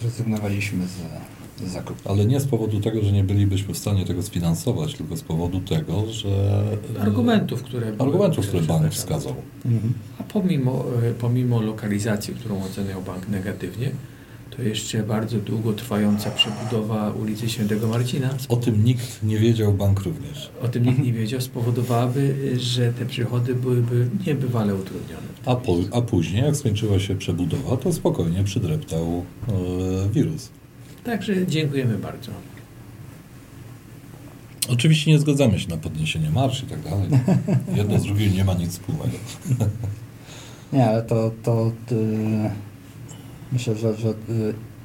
zrezygnowaliśmy 0.00 0.86
z, 0.86 1.68
z 1.68 1.72
zakupu. 1.72 2.10
Ale 2.10 2.26
nie 2.26 2.40
z 2.40 2.46
powodu 2.46 2.80
tego, 2.80 3.02
że 3.02 3.12
nie 3.12 3.24
bylibyśmy 3.24 3.74
w 3.74 3.78
stanie 3.78 4.06
tego 4.06 4.22
sfinansować, 4.22 4.94
tylko 4.94 5.16
z 5.16 5.22
powodu 5.22 5.60
tego, 5.60 6.12
że. 6.12 6.62
e, 6.98 7.00
Argumentów, 7.00 7.62
które 7.62 7.92
Argumentów, 7.98 8.46
które 8.48 8.62
bank 8.62 8.92
wskazał. 8.92 9.34
Mhm. 9.64 9.94
A 10.20 10.22
pomimo, 10.22 10.84
e, 11.02 11.14
pomimo 11.14 11.60
lokalizacji, 11.60 12.34
którą 12.34 12.62
oceniał 12.62 13.02
bank 13.02 13.28
negatywnie, 13.28 13.90
to 14.56 14.62
jeszcze 14.62 15.02
bardzo 15.02 15.38
długo 15.38 15.72
trwająca 15.72 16.30
przebudowa 16.30 17.10
ulicy 17.10 17.48
Świętego 17.48 17.88
Marcina. 17.88 18.34
O 18.48 18.56
tym 18.56 18.84
nikt 18.84 19.22
nie 19.22 19.38
wiedział, 19.38 19.72
bank 19.72 20.00
również. 20.00 20.50
O 20.62 20.68
tym 20.68 20.86
nikt 20.86 20.98
nie 20.98 21.12
wiedział, 21.12 21.40
spowodowałaby, 21.40 22.54
że 22.58 22.92
te 22.92 23.06
przychody 23.06 23.54
byłyby 23.54 24.08
niebywale 24.26 24.74
utrudnione. 24.74 25.26
A, 25.46 25.56
po, 25.56 25.76
a 25.92 26.00
później, 26.00 26.44
jak 26.44 26.56
skończyła 26.56 26.98
się 26.98 27.16
przebudowa, 27.16 27.76
to 27.76 27.92
spokojnie 27.92 28.44
przydreptał 28.44 29.24
e, 29.48 30.08
wirus. 30.08 30.48
Także 31.04 31.46
dziękujemy 31.46 31.98
bardzo. 31.98 32.30
Oczywiście 34.68 35.10
nie 35.10 35.18
zgadzamy 35.18 35.58
się 35.58 35.68
na 35.68 35.76
podniesienie 35.76 36.30
marsz 36.30 36.62
i 36.62 36.66
tak 36.66 36.82
dalej. 36.82 37.08
Jedno 37.76 37.98
z 37.98 38.02
drugim 38.02 38.34
nie 38.34 38.44
ma 38.44 38.54
nic 38.54 38.70
wspólnego. 38.70 39.18
Nie, 40.72 40.86
ale 40.86 41.02
to, 41.02 41.30
to 41.42 41.72
y, 41.92 42.50
myślę, 43.54 43.74
że, 43.74 43.94
że 43.94 44.08
y, 44.08 44.14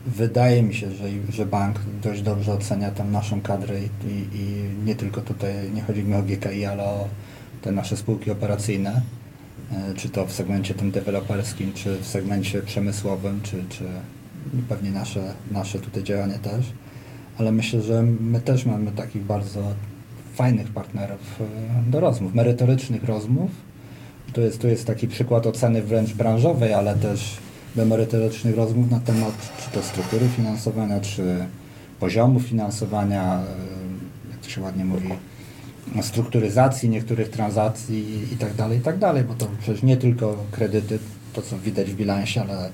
wydaje 0.06 0.64
mi 0.64 0.76
się, 0.76 0.92
że, 0.92 1.04
że 1.30 1.46
bank 1.46 1.80
dość 2.04 2.22
dobrze 2.22 2.54
ocenia 2.54 2.92
tę 2.92 3.04
naszą 3.04 3.42
kadrę 3.42 3.80
i, 3.80 4.38
i, 4.38 4.46
nie 4.86 4.96
tylko 4.96 5.22
tutaj, 5.22 5.54
nie 5.74 5.82
chodzi 5.82 6.04
mi 6.04 6.14
o 6.14 6.24
GKI, 6.24 6.66
ale 6.66 6.84
o 6.84 7.08
te 7.62 7.72
nasze 7.72 7.98
spółki 7.98 8.32
operacyjne, 8.32 9.02
y, 9.92 9.96
czy 9.96 10.10
to 10.10 10.26
w 10.26 10.32
segmencie 10.32 10.74
tym 10.74 10.92
deweloperskim, 10.92 11.74
czy 11.74 11.98
w 11.98 12.08
segmencie 12.08 12.62
przemysłowym, 12.62 13.42
czy, 13.44 13.64
czy 13.70 13.84
pewnie 14.70 14.92
nasze, 14.92 15.34
nasze 15.52 15.80
tutaj 15.80 16.04
działanie 16.04 16.40
też. 16.40 16.66
Ale 17.38 17.52
myślę, 17.52 17.82
że 17.82 18.04
my 18.04 18.42
też 18.42 18.66
mamy 18.66 18.92
takich 18.92 19.24
bardzo 19.24 19.62
fajnych 20.34 20.68
partnerów 20.68 21.42
y, 21.88 21.92
do 21.92 22.00
rozmów, 22.00 22.34
merytorycznych 22.34 23.04
rozmów, 23.04 23.52
to 24.34 24.42
jest, 24.42 24.62
to 24.62 24.68
jest 24.68 24.88
taki 24.88 25.08
przykład 25.08 25.48
oceny 25.48 25.84
wręcz 25.84 26.14
branżowej, 26.14 26.74
ale 26.74 26.96
też 26.96 27.38
merytorycznych 27.76 28.56
rozmów 28.56 28.92
na 28.92 29.00
temat 29.00 29.52
czy 29.64 29.72
to 29.72 29.84
struktury 29.84 30.28
finansowania, 30.28 31.00
czy 31.00 31.46
poziomu 32.00 32.40
finansowania, 32.40 33.24
e, 33.34 34.32
jak 34.32 34.40
to 34.40 34.50
się 34.50 34.62
ładnie 34.62 34.86
mówi, 34.86 35.10
strukturyzacji 36.02 36.90
niektórych 36.90 37.30
transakcji 37.30 38.34
i 38.34 38.38
tak 38.38 38.54
dalej, 38.54 38.80
i 38.80 38.82
tak 38.82 38.98
bo 39.28 39.34
to 39.34 39.48
przecież 39.62 39.84
nie 39.84 39.98
tylko 39.98 40.38
kredyty, 40.52 41.00
to 41.34 41.42
co 41.42 41.60
widać 41.60 41.92
w 41.92 41.96
bilansie, 41.96 42.42
ale 42.42 42.66
e, 42.66 42.72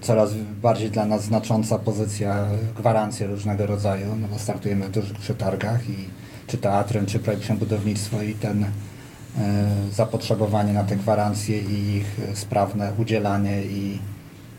coraz 0.00 0.34
bardziej 0.62 0.90
dla 0.90 1.06
nas 1.06 1.24
znacząca 1.24 1.78
pozycja 1.78 2.46
gwarancje 2.76 3.26
różnego 3.26 3.66
rodzaju, 3.66 4.06
no 4.20 4.28
bo 4.28 4.38
startujemy 4.38 4.88
w 4.88 4.90
dużych 4.90 5.18
przetargach 5.18 5.88
i 5.88 5.96
czy 6.46 6.58
teatrem, 6.58 7.06
czy 7.06 7.18
projektem 7.18 7.56
budownictwo 7.56 8.22
i 8.22 8.34
ten 8.34 8.64
zapotrzebowanie 9.92 10.72
na 10.72 10.84
te 10.84 10.96
gwarancje 10.96 11.58
i 11.58 11.96
ich 11.96 12.20
sprawne 12.34 12.92
udzielanie 12.98 13.62
i 13.62 13.98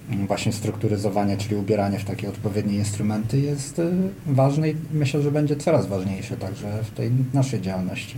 mm, 0.10 0.28
właśnie 0.28 0.54
strukturyzowanie, 0.54 1.38
czyli 1.38 1.56
ubieranie 1.56 2.00
w 2.00 2.06
takie 2.06 2.30
odpowiednie 2.30 2.76
instrumenty 2.76 3.40
jest 3.40 3.80
e, 3.80 3.92
ważne 4.26 4.70
i 4.70 4.76
myślę, 4.94 5.22
że 5.22 5.32
będzie 5.32 5.56
coraz 5.56 5.88
ważniejsze 5.88 6.38
także 6.38 6.84
w 6.84 6.92
tej 6.92 7.12
naszej 7.34 7.62
działalności. 7.62 8.16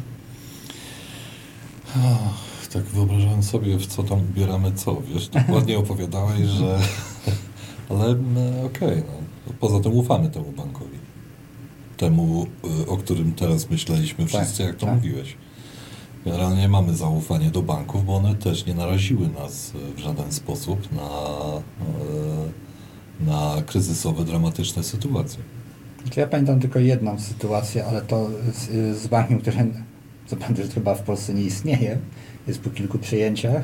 Ach, 1.95 2.67
tak 2.73 2.83
wyobrażałem 2.83 3.43
sobie, 3.43 3.77
w 3.77 3.87
co 3.87 4.03
tam 4.03 4.19
ubieramy 4.19 4.71
co, 4.71 5.01
wiesz, 5.01 5.27
dokładnie 5.27 5.79
opowiadałeś, 5.83 6.47
że... 6.47 6.79
Ale 7.89 8.15
no, 8.15 8.65
okej, 8.65 8.89
okay, 8.89 9.03
no. 9.47 9.53
poza 9.59 9.79
tym 9.79 9.93
ufamy 9.93 10.29
temu 10.29 10.51
bankowi. 10.51 10.97
Temu, 11.97 12.47
o 12.87 12.97
którym 12.97 13.33
teraz 13.33 13.69
myśleliśmy 13.69 14.25
wszyscy, 14.25 14.57
tak, 14.57 14.67
jak 14.67 14.75
to 14.75 14.85
tak. 14.85 14.95
mówiłeś. 14.95 15.35
Generalnie 16.25 16.67
mamy 16.67 16.95
zaufanie 16.95 17.49
do 17.49 17.61
banków, 17.61 18.05
bo 18.05 18.15
one 18.15 18.35
też 18.35 18.65
nie 18.65 18.73
naraziły 18.73 19.29
nas 19.29 19.71
w 19.95 19.99
żaden 19.99 20.31
sposób 20.31 20.91
na, 20.91 21.09
e, 23.21 23.25
na 23.25 23.61
kryzysowe, 23.61 24.25
dramatyczne 24.25 24.83
sytuacje. 24.83 25.43
Znaczy, 26.03 26.19
ja 26.19 26.27
pamiętam 26.27 26.59
tylko 26.59 26.79
jedną 26.79 27.19
sytuację, 27.19 27.85
ale 27.85 28.01
to 28.01 28.29
z, 28.53 28.97
z 28.97 29.07
bankiem, 29.07 29.39
który 29.39 29.57
prawda 30.39 30.63
chyba 30.73 30.95
w 30.95 31.01
Polsce 31.01 31.33
nie 31.33 31.43
istnieje, 31.43 31.97
jest 32.47 32.61
po 32.61 32.69
kilku 32.69 32.97
przyjęciach, 32.99 33.63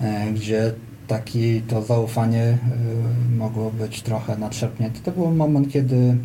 e, 0.00 0.32
gdzie 0.32 0.74
taki 1.06 1.62
to 1.62 1.82
zaufanie 1.82 2.42
e, 2.42 2.58
mogło 3.36 3.70
być 3.70 4.02
trochę 4.02 4.36
nadszepnięte. 4.36 5.00
To 5.00 5.12
był 5.12 5.30
moment, 5.30 5.72
kiedy 5.72 6.16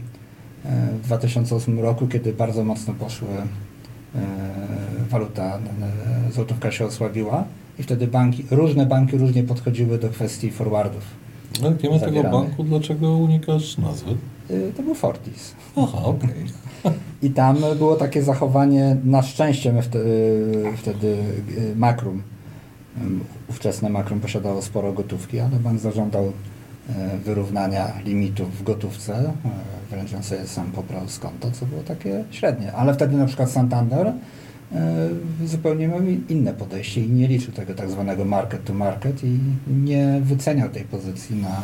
w 1.02 1.06
2008 1.06 1.80
roku, 1.80 2.08
kiedy 2.08 2.34
bardzo 2.34 2.64
mocno 2.64 2.94
poszły 2.94 3.28
E, 3.28 3.69
waluta, 5.10 5.60
e, 6.28 6.32
złotówka 6.32 6.72
się 6.72 6.86
osłabiła 6.86 7.44
i 7.80 7.84
wtedy 7.84 8.08
banki, 8.08 8.46
różne 8.52 8.86
banki 8.86 9.18
różnie 9.18 9.44
podchodziły 9.44 9.98
do 9.98 10.10
kwestii 10.10 10.52
forwardów. 10.52 11.04
Ale 11.62 11.74
nie 11.84 11.90
ma 11.90 12.00
tego 12.00 12.24
banku, 12.24 12.64
dlaczego 12.64 13.18
unikasz 13.18 13.78
nazwy? 13.78 14.12
E, 14.50 14.72
to 14.78 14.84
był 14.84 14.96
Fortis. 14.96 15.56
Aha, 15.76 15.98
okej. 16.04 16.30
Okay. 16.84 16.94
I 17.28 17.30
tam 17.30 17.58
było 17.78 17.96
takie 17.96 18.24
zachowanie, 18.24 18.98
na 19.04 19.22
szczęście 19.22 19.74
my 19.74 19.82
wtedy, 19.82 20.44
wtedy 20.78 21.18
Makrum, 21.76 22.22
ówczesne 23.50 23.90
Makrum 23.90 24.20
posiadało 24.20 24.62
sporo 24.62 24.94
gotówki, 24.94 25.40
ale 25.40 25.60
bank 25.60 25.80
zażądał 25.80 26.32
wyrównania 27.26 27.88
limitów 28.06 28.58
w 28.58 28.64
gotówce 28.64 29.34
on 30.18 30.24
sobie 30.24 30.48
sam 30.48 30.72
pobrał 30.72 31.08
z 31.08 31.20
konta, 31.20 31.52
co 31.52 31.66
było 31.66 31.84
takie 31.84 32.24
średnie. 32.32 32.74
Ale 32.74 32.94
wtedy 32.94 33.18
na 33.18 33.26
przykład 33.26 33.52
Santander 33.52 34.08
e, 34.08 34.14
zupełnie 35.46 35.88
miał 35.88 36.00
inne 36.30 36.54
podejście 36.54 37.02
i 37.02 37.10
nie 37.10 37.28
liczył 37.28 37.54
tego 37.54 37.74
tak 37.74 37.90
zwanego 37.90 38.26
market 38.26 38.64
to 38.64 38.74
market 38.74 39.24
i 39.24 39.40
nie 39.68 40.22
wyceniał 40.24 40.70
tej 40.70 40.84
pozycji 40.84 41.36
na, 41.36 41.62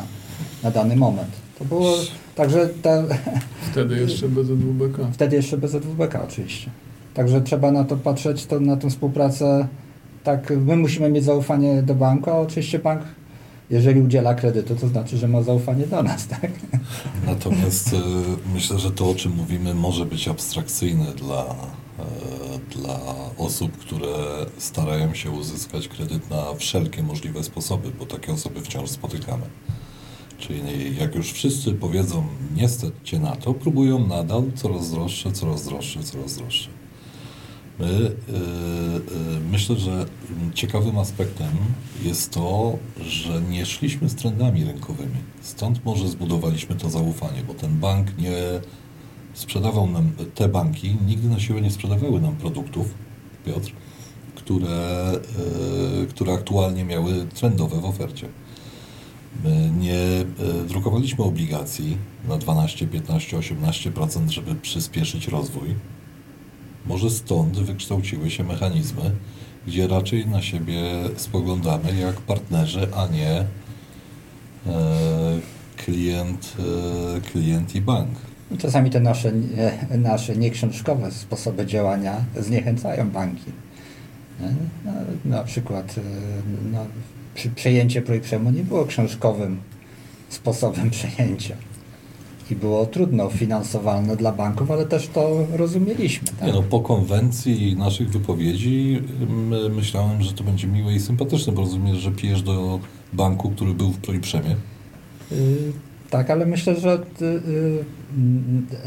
na 0.62 0.70
dany 0.70 0.96
moment. 0.96 1.30
To 1.58 1.64
było 1.64 1.94
także... 2.34 2.68
Te, 2.82 3.04
wtedy 3.70 3.96
jeszcze 4.00 4.28
bez 4.28 4.50
EWBK. 4.50 4.98
Wtedy 5.12 5.36
jeszcze 5.36 5.58
bez 5.58 5.74
EWBK 5.74 6.24
oczywiście. 6.24 6.70
Także 7.14 7.40
trzeba 7.40 7.72
na 7.72 7.84
to 7.84 7.96
patrzeć, 7.96 8.46
to, 8.46 8.60
na 8.60 8.76
tę 8.76 8.90
współpracę 8.90 9.68
tak, 10.24 10.52
my 10.66 10.76
musimy 10.76 11.10
mieć 11.10 11.24
zaufanie 11.24 11.82
do 11.82 11.94
banku, 11.94 12.30
a 12.30 12.38
oczywiście 12.38 12.78
bank 12.78 13.02
jeżeli 13.70 14.00
udziela 14.00 14.34
kredytu, 14.34 14.76
to 14.76 14.88
znaczy, 14.88 15.16
że 15.16 15.28
ma 15.28 15.42
zaufanie 15.42 15.86
do 15.86 16.02
nas, 16.02 16.26
tak? 16.40 16.50
Natomiast 17.26 17.92
e, 17.92 17.98
myślę, 18.54 18.78
że 18.78 18.90
to, 18.90 19.10
o 19.10 19.14
czym 19.14 19.32
mówimy, 19.32 19.74
może 19.74 20.06
być 20.06 20.28
abstrakcyjne 20.28 21.12
dla, 21.12 21.44
e, 21.44 22.78
dla 22.78 23.00
osób, 23.38 23.76
które 23.76 24.14
starają 24.58 25.14
się 25.14 25.30
uzyskać 25.30 25.88
kredyt 25.88 26.30
na 26.30 26.54
wszelkie 26.54 27.02
możliwe 27.02 27.42
sposoby, 27.42 27.90
bo 27.98 28.06
takie 28.06 28.32
osoby 28.32 28.60
wciąż 28.60 28.90
spotykamy. 28.90 29.46
Czyli 30.38 30.96
jak 30.96 31.14
już 31.14 31.32
wszyscy 31.32 31.72
powiedzą 31.72 32.26
niestety 32.56 33.18
na 33.18 33.36
to, 33.36 33.54
próbują 33.54 34.06
nadal 34.06 34.42
coraz 34.54 34.90
droższe, 34.90 35.32
coraz 35.32 35.64
droższe, 35.64 36.02
coraz 36.02 36.36
droższe. 36.36 36.68
My, 37.78 37.86
y, 37.86 37.96
y, 37.96 38.10
myślę, 39.50 39.76
że 39.76 40.06
ciekawym 40.54 40.98
aspektem 40.98 41.50
jest 42.02 42.30
to, 42.30 42.78
że 43.00 43.42
nie 43.42 43.66
szliśmy 43.66 44.08
z 44.08 44.14
trendami 44.14 44.64
rynkowymi. 44.64 45.16
Stąd 45.40 45.84
może 45.84 46.08
zbudowaliśmy 46.08 46.76
to 46.76 46.90
zaufanie, 46.90 47.42
bo 47.46 47.54
ten 47.54 47.78
bank 47.78 48.18
nie 48.18 48.36
sprzedawał 49.34 49.90
nam, 49.90 50.12
te 50.34 50.48
banki 50.48 50.96
nigdy 51.06 51.28
na 51.28 51.40
siłę 51.40 51.60
nie 51.60 51.70
sprzedawały 51.70 52.20
nam 52.20 52.36
produktów, 52.36 52.94
Piotr, 53.44 53.72
które, 54.34 55.12
y, 56.02 56.06
które 56.06 56.32
aktualnie 56.32 56.84
miały 56.84 57.26
trendowe 57.34 57.80
w 57.80 57.84
ofercie. 57.84 58.28
My 59.44 59.70
nie 59.78 60.24
drukowaliśmy 60.68 61.24
obligacji 61.24 61.96
na 62.28 62.38
12, 62.38 62.86
15, 62.86 63.38
18%, 63.38 64.28
żeby 64.28 64.54
przyspieszyć 64.54 65.28
rozwój 65.28 65.74
może 66.86 67.10
stąd 67.10 67.58
wykształciły 67.58 68.30
się 68.30 68.44
mechanizmy, 68.44 69.10
gdzie 69.66 69.86
raczej 69.86 70.26
na 70.26 70.42
siebie 70.42 70.82
spoglądamy 71.16 71.94
jak 72.00 72.20
partnerzy, 72.20 72.88
a 72.94 73.06
nie 73.06 73.30
e, 73.30 73.44
klient, 75.76 76.56
e, 77.16 77.20
klient 77.20 77.74
i 77.74 77.80
bank. 77.80 78.18
Czasami 78.58 78.90
te 78.90 79.00
nasze, 79.00 79.32
e, 79.90 79.98
nasze 79.98 80.36
nieksiążkowe 80.36 81.10
sposoby 81.12 81.66
działania 81.66 82.24
zniechęcają 82.40 83.10
banki. 83.10 83.52
No, 84.84 84.92
na 85.24 85.44
przykład 85.44 85.94
e, 85.98 86.02
no, 86.72 86.86
przejęcie 87.54 88.02
projektu 88.02 88.50
nie 88.50 88.62
było 88.62 88.86
książkowym 88.86 89.60
sposobem 90.28 90.90
przejęcia 90.96 91.56
i 92.50 92.56
było 92.56 92.86
trudno 92.86 93.30
finansowalne 93.30 94.16
dla 94.16 94.32
banków, 94.32 94.70
ale 94.70 94.86
też 94.86 95.08
to 95.08 95.46
rozumieliśmy. 95.52 96.28
Tak? 96.28 96.46
Nie 96.46 96.52
no, 96.52 96.62
po 96.62 96.80
konwencji 96.80 97.76
naszych 97.76 98.10
wypowiedzi 98.10 99.02
my, 99.28 99.68
myślałem, 99.68 100.22
że 100.22 100.32
to 100.32 100.44
będzie 100.44 100.66
miłe 100.66 100.94
i 100.94 101.00
sympatyczne, 101.00 101.52
bo 101.52 101.62
rozumiesz, 101.62 101.96
że 101.96 102.10
pijesz 102.10 102.42
do 102.42 102.80
banku, 103.12 103.50
który 103.50 103.74
był 103.74 103.90
w 103.92 103.98
Projprzemie? 103.98 104.56
Yy, 105.30 105.38
tak, 106.10 106.30
ale 106.30 106.46
myślę, 106.46 106.80
że 106.80 106.98
yy, 107.20 107.84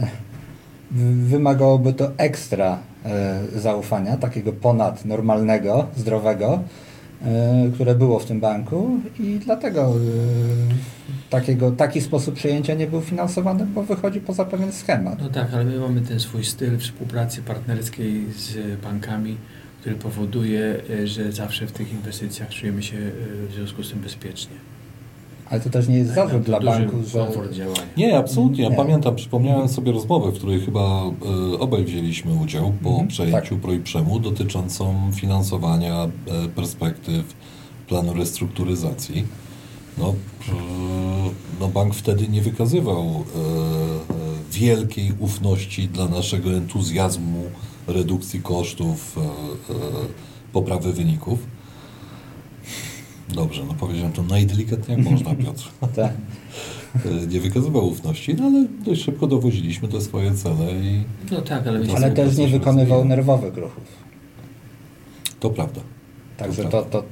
yy, 0.02 0.08
wymagałoby 1.16 1.94
to 1.94 2.12
ekstra 2.18 2.80
y, 3.56 3.60
zaufania, 3.60 4.18
takiego 4.18 4.54
ponadnormalnego, 4.54 5.88
zdrowego, 5.98 6.54
e, 6.54 6.89
które 7.74 7.96
było 7.96 8.20
w 8.20 8.26
tym 8.26 8.40
banku 8.40 9.00
i 9.20 9.40
dlatego 9.46 9.82
e, 9.82 9.90
takiego, 11.30 11.72
taki 11.72 12.02
sposób 12.02 12.36
przejęcia 12.36 12.74
nie 12.74 12.88
był 12.88 13.02
finansowany, 13.02 13.66
bo 13.66 13.84
wychodzi 13.84 14.22
poza 14.22 14.46
pewien 14.46 14.72
schemat. 14.72 15.22
No 15.22 15.30
tak, 15.30 15.54
ale 15.54 15.66
my 15.66 15.80
mamy 15.80 16.02
ten 16.02 16.20
swój 16.20 16.44
styl 16.44 16.78
współpracy 16.78 17.42
partnerskiej 17.42 18.26
z 18.38 18.82
bankami, 18.82 19.38
który 19.80 19.96
powoduje, 19.96 20.82
e, 20.90 21.08
że 21.08 21.32
zawsze 21.32 21.68
w 21.68 21.72
tych 21.72 21.92
inwestycjach 21.92 22.50
czujemy 22.50 22.84
się 22.84 22.98
e, 22.98 23.48
w 23.48 23.54
związku 23.54 23.84
z 23.84 23.90
tym 23.90 24.00
bezpiecznie. 24.00 24.56
Ale 25.50 25.62
to 25.62 25.70
też 25.70 25.88
nie 25.88 25.98
jest 25.98 26.16
Nam 26.16 26.42
dla 26.42 26.60
banku, 26.60 26.98
że. 27.08 27.28
Nie, 27.98 28.18
absolutnie. 28.18 28.64
Ja 28.64 28.70
Nie. 28.70 28.76
pamiętam, 28.76 29.16
przypomniałem 29.16 29.68
sobie 29.70 29.92
rozmowę, 29.92 30.32
w 30.32 30.34
której 30.36 30.60
chyba 30.60 31.04
e, 31.52 31.60
obaj 31.60 31.84
wzięliśmy 31.84 32.34
udział 32.34 32.74
po 32.84 32.90
Mhm, 32.90 33.08
przejęciu 33.08 33.56
tak. 33.56 33.64
Projprzemu 33.64 34.20
dotyczącą 34.20 35.12
finansowania 35.14 36.04
e, 36.04 36.10
perspektyw 36.56 37.34
planu 37.88 38.14
restrukturyzacji. 38.14 39.26
No, 39.98 40.10
e, 40.10 40.54
no 41.60 41.68
bank 41.68 41.96
wtedy 41.96 42.28
nie 42.28 42.42
wykazywał 42.42 43.06
e, 43.06 43.10
e, 43.10 43.24
wielkiej 44.52 45.12
ufności 45.20 45.88
dla 45.88 46.08
naszego 46.08 46.54
entuzjazmu 46.54 47.44
redukcji 47.88 48.42
kosztów, 48.42 49.18
e, 49.18 49.22
e, 49.22 49.76
poprawy 50.54 50.94
wyników. 50.94 51.40
Dobrze, 53.36 53.62
no 53.68 53.74
powiedziałem 53.74 54.12
to 54.12 54.24
najdelikatniej 54.24 54.98
jak 54.98 55.08
można, 55.12 55.36
Piotr. 55.46 55.70
te, 55.96 56.14
E, 57.06 57.28
nie 57.28 57.40
wykazywał 57.40 57.88
ufności, 57.88 58.36
no 58.36 58.44
ale 58.46 58.66
dość 58.86 59.04
szybko 59.04 59.28
dowoziliśmy 59.28 59.88
te 59.88 60.02
swoje 60.02 60.34
cele 60.34 60.72
i 60.74 61.04
No 61.32 61.42
tak, 61.42 61.68
ale, 61.68 61.80
ale 61.96 62.08
jest 62.08 62.16
też 62.16 62.38
nie 62.38 62.48
wykonywał 62.48 63.06
nerwowych 63.06 63.58
ruchów. 63.58 63.84
to 65.40 65.50
prawda. 65.50 65.82
Także 66.38 66.64
To 66.64 66.70
to, 66.70 66.82
tak. 66.82 66.92
to, 66.92 67.04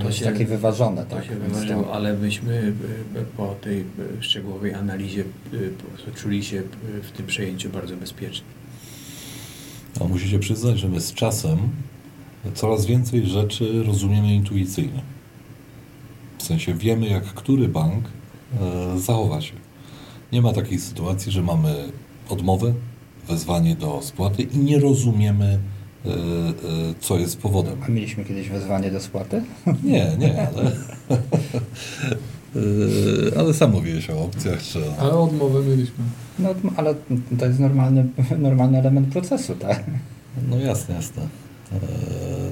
To 0.00 0.06
jest 0.06 0.18
się- 0.18 0.24
takie 0.24 0.44
wyważone. 0.46 1.04
To 1.06 1.16
tak? 1.16 1.24
się 1.24 1.34
wymarzyło, 1.36 1.92
ale 1.94 2.14
myśmy 2.14 2.74
e, 3.16 3.20
e, 3.20 3.24
po 3.36 3.54
tej 3.60 3.80
e, 3.80 3.84
szczegółowej 4.22 4.74
analizie 4.74 5.24
e, 6.08 6.12
czuli 6.14 6.44
się 6.44 6.58
e, 6.58 6.62
w 7.02 7.10
tym 7.12 7.26
przejęciu 7.26 7.70
bardzo 7.70 7.96
bezpiecznie. 7.96 8.46
A 10.00 10.04
musicie 10.04 10.38
przyznać, 10.38 10.78
że 10.78 10.88
my 10.88 11.00
z 11.00 11.14
czasem 11.14 11.58
coraz 12.54 12.86
więcej 12.86 13.26
rzeczy 13.26 13.82
rozumiemy 13.82 14.34
intuicyjnie. 14.34 15.00
W 16.38 16.42
sensie 16.42 16.74
wiemy, 16.74 17.06
jak 17.06 17.24
który 17.24 17.68
bank 17.68 18.04
e, 18.60 18.98
zachowa 18.98 19.40
się. 19.40 19.52
Nie 20.32 20.42
ma 20.42 20.52
takiej 20.52 20.78
sytuacji, 20.78 21.32
że 21.32 21.42
mamy 21.42 21.74
odmowę, 22.28 22.74
wezwanie 23.28 23.76
do 23.76 24.02
spłaty 24.02 24.42
i 24.42 24.58
nie 24.58 24.78
rozumiemy, 24.78 25.58
e, 26.06 26.08
e, 26.08 26.12
co 27.00 27.18
jest 27.18 27.38
powodem. 27.38 27.78
A 27.86 27.88
mieliśmy 27.88 28.24
kiedyś 28.24 28.48
wezwanie 28.48 28.90
do 28.90 29.00
spłaty? 29.00 29.42
Nie, 29.84 30.16
nie, 30.18 30.48
ale, 30.48 30.72
ale 33.38 33.54
sam 33.54 33.70
mówiłeś 33.70 34.10
o 34.10 34.24
opcjach, 34.24 34.60
że 34.60 34.80
Ale 34.98 35.10
odmowę 35.10 35.62
mieliśmy. 35.62 36.04
No, 36.38 36.54
ale 36.76 36.94
to 37.38 37.46
jest 37.46 37.60
normalny, 37.60 38.06
normalny 38.38 38.78
element 38.78 39.08
procesu, 39.08 39.54
tak? 39.54 39.84
No 40.48 40.58
jasne, 40.58 40.94
jasne. 40.94 41.22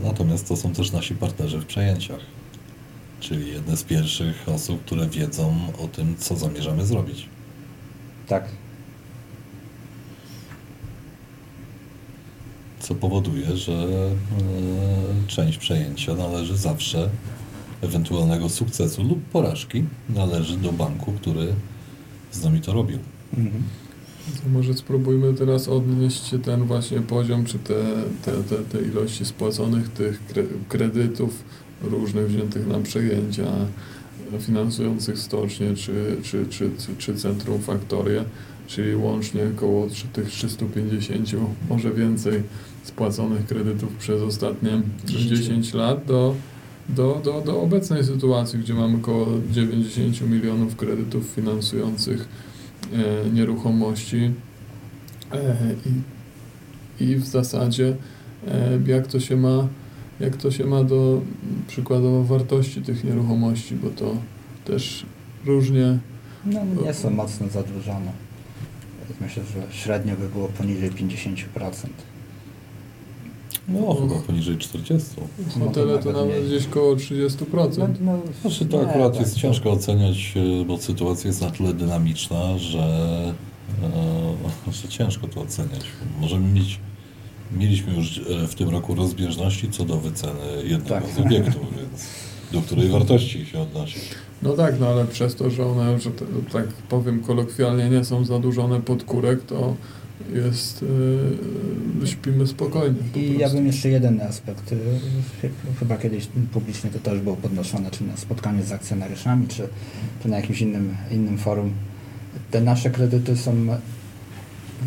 Natomiast 0.05 0.49
to 0.49 0.57
są 0.57 0.73
też 0.73 0.93
nasi 0.93 1.15
partnerzy 1.15 1.61
w 1.61 1.67
przejęciach. 1.67 2.21
Czyli 3.29 3.53
jedne 3.53 3.77
z 3.77 3.85
pierwszych 3.85 4.49
osób, 4.49 4.85
które 4.85 5.09
wiedzą 5.09 5.55
o 5.79 5.89
tym, 5.89 6.15
co 6.19 6.37
zamierzamy 6.37 6.87
zrobić. 6.87 7.29
Tak. 8.27 8.49
Co 12.81 12.95
powoduje, 12.95 13.57
że 13.57 13.73
e, 13.73 15.27
część 15.27 15.59
przejęcia 15.59 16.15
należy 16.15 16.57
zawsze 16.57 17.09
ewentualnego 17.83 18.49
sukcesu 18.49 19.03
lub 19.03 19.25
porażki 19.25 19.85
należy 20.09 20.57
do 20.57 20.73
banku, 20.73 21.13
który 21.13 21.55
z 22.33 22.45
nami 22.45 22.61
to 22.61 22.73
robił. 22.73 22.99
Mhm. 23.39 23.63
To 24.43 24.49
może 24.49 24.75
spróbujmy 24.75 25.35
teraz 25.35 25.69
odnieść 25.69 26.35
ten 26.45 26.65
właśnie 26.65 27.01
poziom, 27.01 27.45
czy 27.45 27.59
te, 27.59 27.75
te, 28.25 28.33
te, 28.33 28.57
te 28.57 28.83
ilości 28.83 29.25
spłaconych 29.25 29.89
tych 29.89 30.23
kre- 30.29 30.47
kredytów 30.69 31.45
różnych 31.91 32.27
wziętych 32.27 32.67
na 32.67 32.79
przejęcia 32.79 33.45
finansujących 34.41 35.19
stocznie, 35.19 35.75
czy, 35.75 36.17
czy, 36.23 36.47
czy, 36.51 36.71
czy, 36.79 36.97
czy 36.99 37.15
centrum 37.15 37.61
faktorię, 37.61 38.25
czyli 38.67 38.97
łącznie 38.97 39.41
około 39.57 39.87
tych 40.13 40.29
350, 40.29 41.31
może 41.69 41.93
więcej 41.93 42.43
spłaconych 42.83 43.47
kredytów 43.47 43.97
przez 43.97 44.23
ostatnie 44.23 44.83
10 45.05 45.75
lat 45.75 46.05
do, 46.05 46.35
do, 46.89 47.21
do, 47.25 47.41
do 47.41 47.63
obecnej 47.63 48.05
sytuacji, 48.05 48.59
gdzie 48.59 48.75
mamy 48.75 48.97
około 48.97 49.27
90 49.51 50.31
milionów 50.31 50.77
kredytów 50.77 51.25
finansujących 51.27 52.29
e, 52.93 53.31
nieruchomości. 53.31 54.31
E, 55.33 55.57
i, 57.01 57.05
i 57.05 57.17
w 57.17 57.27
zasadzie 57.27 57.97
e, 58.49 58.79
jak 58.87 59.07
to 59.07 59.21
się 59.21 59.37
ma 59.37 59.69
jak 60.21 60.37
to 60.37 60.51
się 60.51 60.65
ma 60.67 60.85
do 60.85 61.21
przykładowo 61.69 62.25
wartości 62.25 62.83
tych 62.83 63.05
nieruchomości, 63.05 63.75
bo 63.75 63.91
to 63.91 64.17
też 64.65 65.07
różnie 65.45 65.99
No, 66.47 66.61
nie 66.87 66.95
są 66.95 67.11
mocno 67.11 67.49
zadłużone. 67.49 68.13
Myślę, 69.21 69.43
że 69.45 69.77
średnio 69.77 70.17
by 70.17 70.29
było 70.29 70.49
poniżej 70.49 70.91
50%. 70.91 71.47
No, 73.69 73.95
chyba 73.95 74.15
poniżej 74.21 74.59
40. 74.59 75.11
hotele 75.61 75.99
to 75.99 76.13
nawet 76.13 76.47
gdzieś 76.47 76.67
koło 76.67 76.95
30%. 76.97 77.89
no, 78.01 78.19
Znaczy 78.43 78.67
to 78.67 78.83
nie, 78.83 78.89
akurat 78.91 79.13
tak, 79.13 79.21
jest 79.21 79.35
to- 79.35 79.41
ciężko 79.41 79.71
oceniać, 79.71 80.35
e, 80.63 80.65
bo 80.65 80.79
sytuacja 80.79 81.29
jest 81.29 81.41
na 81.43 81.51
tyle 81.51 81.75
dynamiczna, 81.75 82.59
że, 82.59 82.79
e, 84.67 84.73
że 84.83 84.89
ciężko 84.89 85.29
to 85.29 85.41
oceniać. 85.41 85.85
Możemy 86.21 86.53
mieć, 86.53 86.79
mieliśmy 87.53 87.95
już 87.95 88.19
e, 88.19 88.47
w 88.49 88.55
tym 88.55 88.69
roku 88.69 88.95
rozbieżności 88.95 89.71
co 89.71 89.85
do 89.85 89.97
wyceny 89.97 90.41
jednego 90.65 91.07
Tak. 91.07 91.15
z 91.15 91.19
obiektów, 91.19 91.77
więc 91.77 92.09
do 92.53 92.63
której 92.63 92.89
wartości 92.89 93.47
się 93.47 93.61
odnosi. 93.61 93.99
No 94.43 94.53
tak, 94.53 94.81
no 94.81 94.87
ale 94.89 95.05
przez 95.05 95.35
to, 95.35 95.51
że 95.51 95.67
one, 95.67 96.01
że 96.01 96.11
te, 96.11 96.25
tak 96.53 96.67
powiem 96.67 97.23
kolokwialnie, 97.23 97.91
nie 97.91 98.05
są 98.05 98.25
zadłużone 98.25 98.81
pod 98.81 99.05
kurek, 99.05 99.43
to 99.43 99.77
jest, 100.35 100.85
yy, 102.01 102.07
śpimy 102.07 102.47
spokojnie. 102.47 102.97
po 103.13 103.19
I 103.19 103.39
ja 103.39 103.49
bym 103.51 103.67
jeszcze 103.67 103.89
jeden 103.89 104.21
aspekt, 104.21 104.73
y, 104.73 104.79
chyba 105.81 105.97
kiedyś 105.97 106.27
publicznie 106.53 106.91
to 106.91 106.99
też 106.99 107.21
było 107.21 107.37
podnoszone, 107.37 107.91
czy 107.91 108.05
na 108.05 108.17
spotkaniu 108.17 108.65
z 108.65 108.73
akcjonariuszami, 108.73 109.49
czy, 109.49 109.69
czy 110.23 110.29
na 110.29 110.37
jakimś 110.37 110.61
innym, 110.61 110.97
innym 111.11 111.39
forum. 111.39 111.73
Te 112.51 112.61
nasze 112.61 112.91
kredyty 112.91 113.37
są, 113.37 113.67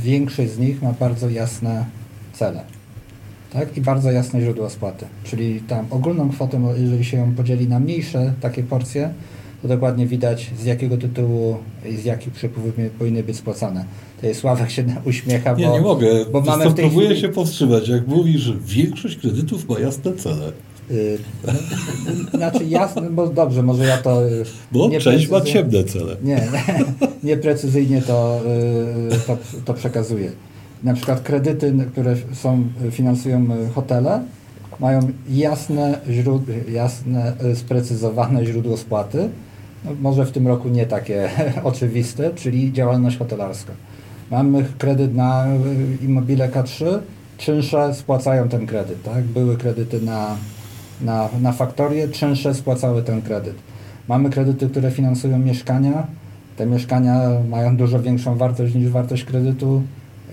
większość 0.04 0.52
z 0.52 0.58
nich 0.60 0.82
ma 0.82 0.94
bardzo 0.94 1.30
jasne 1.30 1.86
cele. 2.38 2.64
Tak? 3.54 3.78
I 3.78 3.82
bardzo 3.82 4.12
jasne 4.12 4.42
źródła 4.42 4.70
spłaty. 4.70 5.06
Czyli 5.24 5.62
tam 5.62 5.86
ogólną 5.90 6.30
kwotę, 6.30 6.62
jeżeli 6.78 7.06
się 7.06 7.18
ją 7.18 7.36
podzieli 7.36 7.68
na 7.68 7.80
mniejsze 7.80 8.34
takie 8.42 8.64
porcje, 8.64 9.10
to 9.62 9.68
dokładnie 9.68 10.08
widać 10.08 10.52
z 10.60 10.66
jakiego 10.66 10.98
tytułu 10.98 11.58
i 11.90 11.96
z 11.98 12.06
jakich 12.06 12.34
przepływów 12.34 12.74
powinny 13.00 13.24
być 13.24 13.38
spłacane. 13.38 13.86
To 14.22 14.28
jest 14.28 14.40
Sławek 14.40 14.70
się 14.72 14.84
uśmiecha, 15.06 15.54
Nie, 15.54 15.66
bo... 15.68 15.74
nie 15.74 15.82
mogę. 15.82 16.08
bo 16.32 16.42
mamy 16.42 16.64
to 16.64 16.70
w 16.70 16.74
tej 16.74 16.86
próbuję 16.86 17.08
chwili- 17.10 17.22
się 17.22 17.30
powstrzymać. 17.30 17.88
Jak 17.90 18.08
mówisz, 18.08 18.42
że 18.42 18.54
większość 18.66 19.18
kredytów 19.18 19.70
ma 19.70 19.80
jasne 19.80 20.14
cele. 20.14 20.52
Y, 20.92 21.18
no, 22.34 22.38
Znaczy 22.38 22.66
jasne, 22.66 23.02
bo 23.10 23.28
dobrze, 23.28 23.64
może 23.64 23.86
ja 23.86 23.98
to... 23.98 24.28
y, 24.30 24.44
Bo 24.72 24.88
nie 24.90 25.00
część 25.00 25.30
ma 25.30 25.42
ciemne 25.42 25.84
cele. 25.84 26.16
Nie, 26.24 26.36
nie, 26.46 27.10
nieprecyzyjnie 27.24 28.02
to, 28.02 28.42
y, 29.16 29.20
to, 29.28 29.38
to 29.66 29.74
przekazuję. 29.74 30.32
Na 30.84 30.94
przykład 30.94 31.22
kredyty, 31.22 31.74
które 31.92 32.16
są, 32.34 32.64
finansują 32.92 33.48
y, 33.52 33.70
hotele, 33.70 34.22
mają 34.80 35.00
jasne, 35.30 36.00
źród, 36.10 36.44
jasne 36.72 37.34
y, 37.46 37.56
sprecyzowane 37.56 38.46
źródło 38.46 38.78
spłaty. 38.78 39.30
No, 39.86 39.92
może 40.02 40.26
w 40.26 40.32
tym 40.32 40.48
roku 40.48 40.70
nie 40.70 40.86
takie 40.86 41.30
oczywiste, 41.64 42.32
czyli 42.36 42.74
działalność 42.74 43.18
hotelarska. 43.18 43.74
Mamy 44.32 44.66
kredyt 44.78 45.16
na 45.16 45.48
y, 45.48 46.06
Immobile 46.06 46.50
K3, 46.50 47.00
czynsze 47.38 47.94
spłacają 47.94 48.50
ten 48.50 48.68
kredyt. 48.68 49.04
Tak? 49.04 49.24
Były 49.24 49.58
kredyty 49.58 50.02
na, 50.02 50.36
na, 51.02 51.30
na 51.42 51.52
faktorię, 51.52 52.08
czynsze 52.08 52.54
spłacały 52.54 53.04
ten 53.04 53.22
kredyt. 53.22 53.56
Mamy 54.08 54.30
kredyty, 54.30 54.70
które 54.70 54.92
finansują 54.92 55.40
mieszkania. 55.40 56.08
Te 56.58 56.66
mieszkania 56.66 57.30
mają 57.50 57.78
dużo 57.78 58.00
większą 58.00 58.38
wartość 58.38 58.76
niż 58.76 58.90
wartość 58.90 59.24
kredytu. 59.24 59.82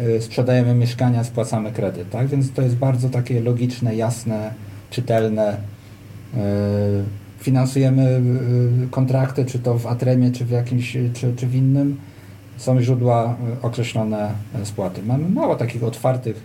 Y, 0.00 0.22
Sprzedajemy 0.22 0.74
mieszkania, 0.74 1.24
spłacamy 1.24 1.72
kredyt. 1.72 2.10
Tak? 2.10 2.26
Więc 2.26 2.52
to 2.52 2.62
jest 2.62 2.76
bardzo 2.76 3.08
takie 3.08 3.40
logiczne, 3.40 3.96
jasne, 3.96 4.54
czytelne. 4.90 5.56
Y, 6.34 6.38
Finansujemy 7.38 8.22
y, 8.84 8.88
kontrakty, 8.90 9.44
czy 9.44 9.58
to 9.58 9.78
w 9.78 9.86
Atremie, 9.86 10.30
czy 10.30 10.44
w 10.44 10.50
jakimś, 10.50 10.96
czy, 11.14 11.34
czy 11.36 11.46
w 11.46 11.54
innym. 11.54 11.96
Są 12.56 12.80
źródła 12.80 13.36
określone 13.62 14.30
spłaty. 14.64 15.02
Mamy 15.02 15.28
mało 15.28 15.56
takich 15.56 15.84
otwartych 15.84 16.42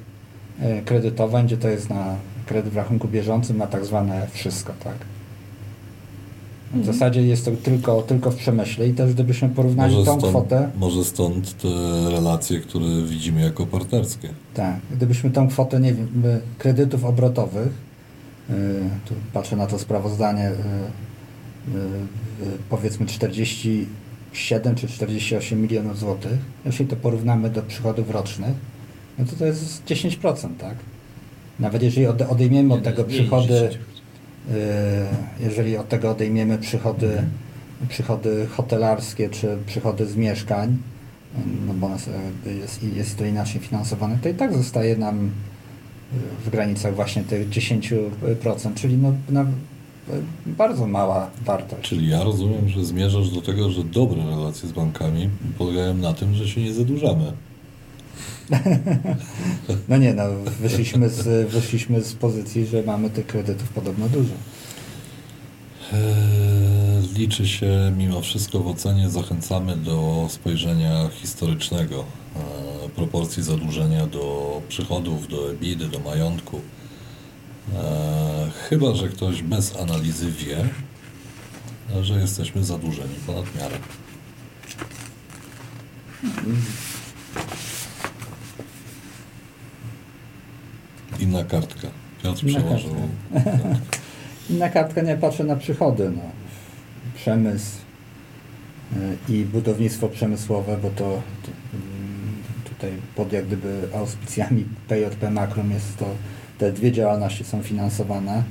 kredytowań, 0.85 1.45
gdzie 1.45 1.57
to 1.57 1.69
jest 1.69 1.89
na 1.89 2.15
kredyt 2.45 2.73
w 2.73 2.77
rachunku 2.77 3.07
bieżącym, 3.07 3.57
na 3.57 3.67
tak 3.67 3.85
zwane 3.85 4.27
wszystko. 4.31 4.73
Tak? 4.83 4.95
W 6.73 6.85
zasadzie 6.85 7.21
jest 7.21 7.45
to 7.45 7.51
tylko, 7.63 8.01
tylko 8.01 8.31
w 8.31 8.35
przemyśle 8.35 8.87
i 8.87 8.93
też 8.93 9.13
gdybyśmy 9.13 9.49
porównali 9.49 9.93
Może 9.95 10.05
tą 10.05 10.17
stąd, 10.19 10.33
kwotę, 10.33 10.69
może 10.79 11.03
stąd 11.05 11.57
te 11.57 11.67
relacje, 12.11 12.59
które 12.59 12.85
widzimy 13.07 13.41
jako 13.41 13.65
partnerskie. 13.65 14.29
tak, 14.53 14.79
gdybyśmy 14.91 15.31
tą 15.31 15.47
kwotę, 15.47 15.79
nie 15.79 15.93
wiem, 15.93 16.07
kredytów 16.57 17.05
obrotowych, 17.05 17.67
y, 18.49 18.53
tu 19.05 19.13
patrzę 19.33 19.55
na 19.55 19.67
to 19.67 19.79
sprawozdanie, 19.79 20.49
y, 20.49 20.51
y, 20.51 20.55
y, 22.45 22.57
powiedzmy 22.69 23.05
47 23.05 24.75
czy 24.75 24.87
48 24.87 25.61
milionów 25.61 25.99
złotych, 25.99 26.37
jeśli 26.65 26.85
to 26.85 26.95
porównamy 26.95 27.49
do 27.49 27.61
przychodów 27.61 28.09
rocznych, 28.11 28.53
no 29.19 29.25
to 29.25 29.35
to 29.35 29.45
jest 29.45 29.83
10%, 29.85 30.57
tak? 30.57 30.75
Nawet 31.59 31.83
jeżeli 31.83 32.07
ode- 32.07 32.29
odejmiemy 32.29 32.73
od 32.73 32.79
Nie, 32.79 32.85
tego 32.85 33.03
przychody, 33.03 33.53
niż 33.53 33.61
10%. 33.61 33.71
Yy, 33.73 33.98
jeżeli 35.39 35.77
od 35.77 35.89
tego 35.89 36.11
odejmiemy 36.11 36.57
przychody, 36.57 37.23
przychody 37.89 38.47
hotelarskie 38.51 39.29
czy 39.29 39.57
przychody 39.65 40.05
z 40.05 40.15
mieszkań, 40.15 40.77
no 41.67 41.73
bo 41.73 41.89
jakby 41.89 42.59
jest, 42.59 42.83
jest 42.83 43.17
to 43.17 43.25
inaczej 43.25 43.61
finansowane, 43.61 44.17
to 44.23 44.29
i 44.29 44.33
tak 44.33 44.53
zostaje 44.53 44.97
nam 44.97 45.19
yy, 45.23 46.19
w 46.45 46.49
granicach 46.49 46.95
właśnie 46.95 47.23
tych 47.23 47.49
10%, 47.49 48.73
czyli 48.75 48.97
no, 49.29 49.45
bardzo 50.45 50.87
mała 50.87 51.29
wartość. 51.45 51.89
Czyli 51.89 52.09
ja 52.09 52.23
rozumiem, 52.23 52.69
że 52.69 52.85
zmierzasz 52.85 53.29
do 53.29 53.41
tego, 53.41 53.69
że 53.69 53.83
dobre 53.83 54.25
relacje 54.25 54.69
z 54.69 54.71
bankami 54.71 55.29
polegają 55.57 55.93
na 55.93 56.13
tym, 56.13 56.33
że 56.33 56.47
się 56.47 56.61
nie 56.61 56.73
zadłużamy. 56.73 57.33
No 59.89 59.97
nie, 59.97 60.13
no 60.13 60.23
wyszliśmy 60.61 61.09
z, 61.09 61.51
wyszliśmy 61.51 62.01
z 62.01 62.13
pozycji, 62.13 62.65
że 62.65 62.83
mamy 62.83 63.09
tych 63.09 63.27
kredytów 63.27 63.69
podobno 63.69 64.09
dużo. 64.09 64.33
Eee, 65.93 65.99
Liczy 67.17 67.47
się 67.47 67.93
mimo 67.97 68.21
wszystko 68.21 68.59
w 68.59 68.67
ocenie, 68.67 69.09
zachęcamy 69.09 69.77
do 69.77 70.27
spojrzenia 70.29 71.09
historycznego 71.09 71.95
eee, 72.35 72.89
proporcji 72.89 73.43
zadłużenia 73.43 74.07
do 74.07 74.61
przychodów, 74.69 75.27
do 75.27 75.51
EBITy, 75.51 75.87
do 75.87 75.99
majątku. 75.99 76.61
Eee, 77.75 77.79
Chyba, 78.69 78.95
że 78.95 79.09
ktoś 79.09 79.41
bez 79.41 79.75
analizy 79.75 80.31
wie, 80.31 80.69
że 82.01 82.19
jesteśmy 82.19 82.63
zadłużeni 82.63 83.15
ponad 83.27 83.45
miarę. 83.55 83.77
Inna 91.19 91.43
kartka. 91.43 91.87
Piotr 92.23 92.43
Inna 92.43 92.59
przełożył. 92.59 92.95
Inna 94.49 94.69
kartka 94.69 95.01
nie 95.01 95.17
patrzy 95.17 95.43
na 95.43 95.55
przychody. 95.55 96.11
No. 96.15 96.21
Przemysł 97.15 97.77
y, 99.29 99.33
i 99.33 99.45
budownictwo 99.45 100.07
przemysłowe, 100.07 100.77
bo 100.81 100.89
to, 100.89 101.21
to 101.43 101.51
mm, 101.73 102.35
tutaj 102.63 102.91
pod 103.15 103.33
jak 103.33 103.47
gdyby 103.47 103.87
auspicjami 103.95 104.65
PJP 104.87 105.31
Makrum 105.31 105.71
jest 105.71 105.97
to, 105.97 106.05
te 106.57 106.71
dwie 106.71 106.91
działalności 106.91 107.43
są 107.43 107.63
finansowane. 107.63 108.43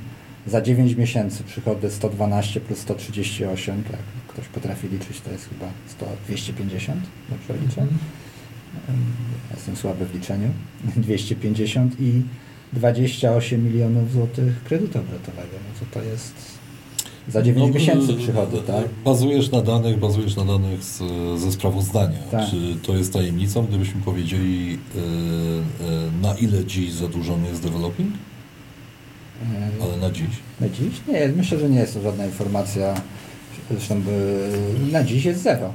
Za 0.47 0.61
9 0.61 0.95
miesięcy 0.95 1.43
przychody 1.43 1.91
112 1.91 2.61
plus 2.61 2.79
138, 2.79 3.83
tak 3.83 3.99
ktoś 4.27 4.47
potrafi 4.47 4.87
liczyć, 4.87 5.21
to 5.21 5.31
jest 5.31 5.49
chyba 5.49 5.65
100, 5.87 6.05
250, 6.25 7.01
dobrze 7.29 7.63
liczę? 7.63 7.81
Mhm. 7.81 7.99
Ja 9.49 9.55
Jestem 9.55 9.75
słaby 9.75 10.05
w 10.05 10.13
liczeniu. 10.13 10.49
250 10.97 11.99
i 11.99 12.21
28 12.73 13.63
milionów 13.65 14.11
złotych 14.11 14.63
kredytu 14.63 14.99
obrotowego. 14.99 15.47
No 15.53 15.79
to 15.79 15.99
to 15.99 16.05
jest 16.05 16.33
za 17.27 17.41
9 17.41 17.67
No, 17.67 17.73
miesięcy 17.79 18.11
y, 18.11 18.15
przychody, 18.15 18.57
tak? 18.67 18.85
Bazujesz 19.05 19.51
na 19.51 19.61
danych, 19.61 19.99
bazujesz 19.99 20.35
na 20.35 20.45
danych 20.45 20.83
z, 20.83 21.01
ze 21.39 21.51
sprawozdania. 21.51 22.17
Tak. 22.31 22.49
Czy 22.49 22.75
to 22.83 22.97
jest 22.97 23.13
tajemnicą, 23.13 23.65
gdybyśmy 23.65 24.01
powiedzieli, 24.01 24.73
y, 24.95 24.99
y, 24.99 26.21
na 26.21 26.33
ile 26.33 26.65
dziś 26.65 26.91
zadłużony 26.91 27.47
jest 27.47 27.63
developing? 27.63 28.13
E, 29.79 29.83
Ale 29.83 29.97
na 29.97 30.11
dziś. 30.11 30.27
Na 30.61 30.69
dziś? 30.69 31.01
Nie, 31.07 31.27
myślę, 31.35 31.59
że 31.59 31.69
nie 31.69 31.79
jest 31.79 31.93
to 31.93 32.01
żadna 32.01 32.25
informacja. 32.25 32.93
Zresztą 33.71 34.01
na 34.91 35.03
dziś 35.03 35.25
jest 35.25 35.41
zero. 35.41 35.73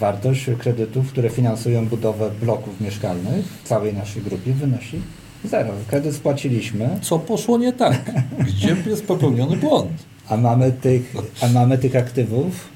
Wartość 0.00 0.46
kredytów, 0.58 1.08
które 1.12 1.30
finansują 1.30 1.86
budowę 1.86 2.30
bloków 2.42 2.80
mieszkalnych 2.80 3.44
w 3.64 3.68
całej 3.68 3.94
naszej 3.94 4.22
grupie 4.22 4.52
wynosi 4.52 5.00
zero. 5.44 5.70
Kredyt 5.88 6.14
spłaciliśmy, 6.16 6.88
Co 7.02 7.18
poszło 7.18 7.58
nie 7.58 7.72
tak? 7.72 8.12
Gdzie 8.46 8.76
jest 8.86 9.06
popełniony 9.06 9.56
błąd? 9.56 9.90
A 10.28 10.36
mamy 10.36 10.72
tych, 10.72 11.14
a 11.42 11.48
mamy 11.48 11.78
tych 11.78 11.96
aktywów, 11.96 12.68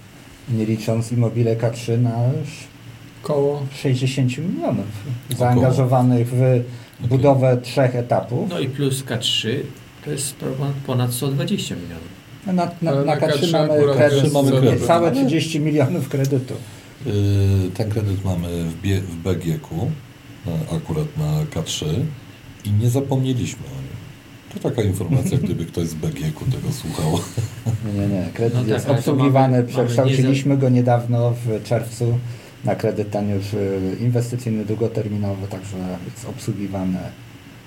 nie 0.49 0.67
licząc 0.67 1.13
Immobile 1.13 1.57
K3, 1.57 1.99
na 2.03 2.13
Koło 3.23 3.63
60 3.75 4.39
milionów 4.39 4.87
zaangażowanych 5.39 6.29
w 6.29 6.63
budowę 7.09 7.57
trzech 7.63 7.95
etapów. 7.97 8.51
No 8.51 8.59
i 8.59 8.69
plus 8.69 9.05
K3 9.05 9.49
to 10.05 10.11
jest 10.11 10.37
ponad- 10.39 10.73
ponad 10.87 11.13
120 11.13 11.75
milionów. 11.75 12.05
Na, 12.47 12.53
na, 12.53 12.91
Ale 12.91 13.05
na 13.05 13.15
na 13.15 13.21
K3 13.21 13.39
K3 13.39 13.53
mamy 13.53 13.95
kredyt, 13.97 14.33
mamy 14.33 14.51
kredyt. 14.51 14.81
niecałe 14.81 15.13
30 15.13 15.61
milionów 15.61 16.09
kredytu. 16.09 16.55
Y, 17.07 17.71
Ten 17.75 17.91
kredyt 17.91 18.25
mamy 18.25 18.49
w, 18.65 19.17
BGK-u, 19.17 19.91
e, 20.47 20.77
akurat 20.77 21.17
na 21.17 21.45
K3 21.45 21.87
i 22.65 22.71
nie 22.71 22.91
zapomnieliśmy 22.91 23.67
o 23.67 23.71
nim. 23.81 23.95
To 24.55 24.69
taka 24.71 24.83
informacja, 24.83 25.39
gdyby 25.45 25.65
ktoś 25.67 25.89
z 25.89 25.95
BGK-u 25.95 26.45
tego 26.45 26.73
słuchał. 26.73 27.19
Nie, 27.87 27.93
nie, 28.01 28.09
nie. 28.09 28.29
Kredyt 28.35 28.55
No 28.55 28.61
tak, 28.61 28.69
jest 28.69 28.87
to 28.87 28.93
obsługiwany, 28.93 29.33
mamy- 29.33 29.51
mamy 29.63 29.69
przekształciliśmy 29.69 30.57
go 30.59 30.69
niedawno 30.69 31.31
w 31.45 31.63
czerwcu 31.65 32.19
na 32.65 32.75
kredyt 32.75 33.11
ten 33.11 33.31
już 33.31 33.55
y, 33.55 33.97
inwestycyjny, 34.01 34.65
długoterminowy, 34.65 35.47
także 35.49 35.77
jest 36.15 36.29
obsługiwany, 36.29 36.99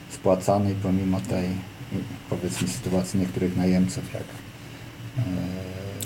spłacany 0.10 0.72
i 0.72 0.76
pomimo 0.76 1.22
tej 1.22 1.46
y, 1.46 1.50
powiedzmy 2.30 2.68
sytuacji 2.68 3.20
niektórych 3.20 3.58
najemców, 3.58 4.14
jak 4.14 4.24
y, 4.24 5.22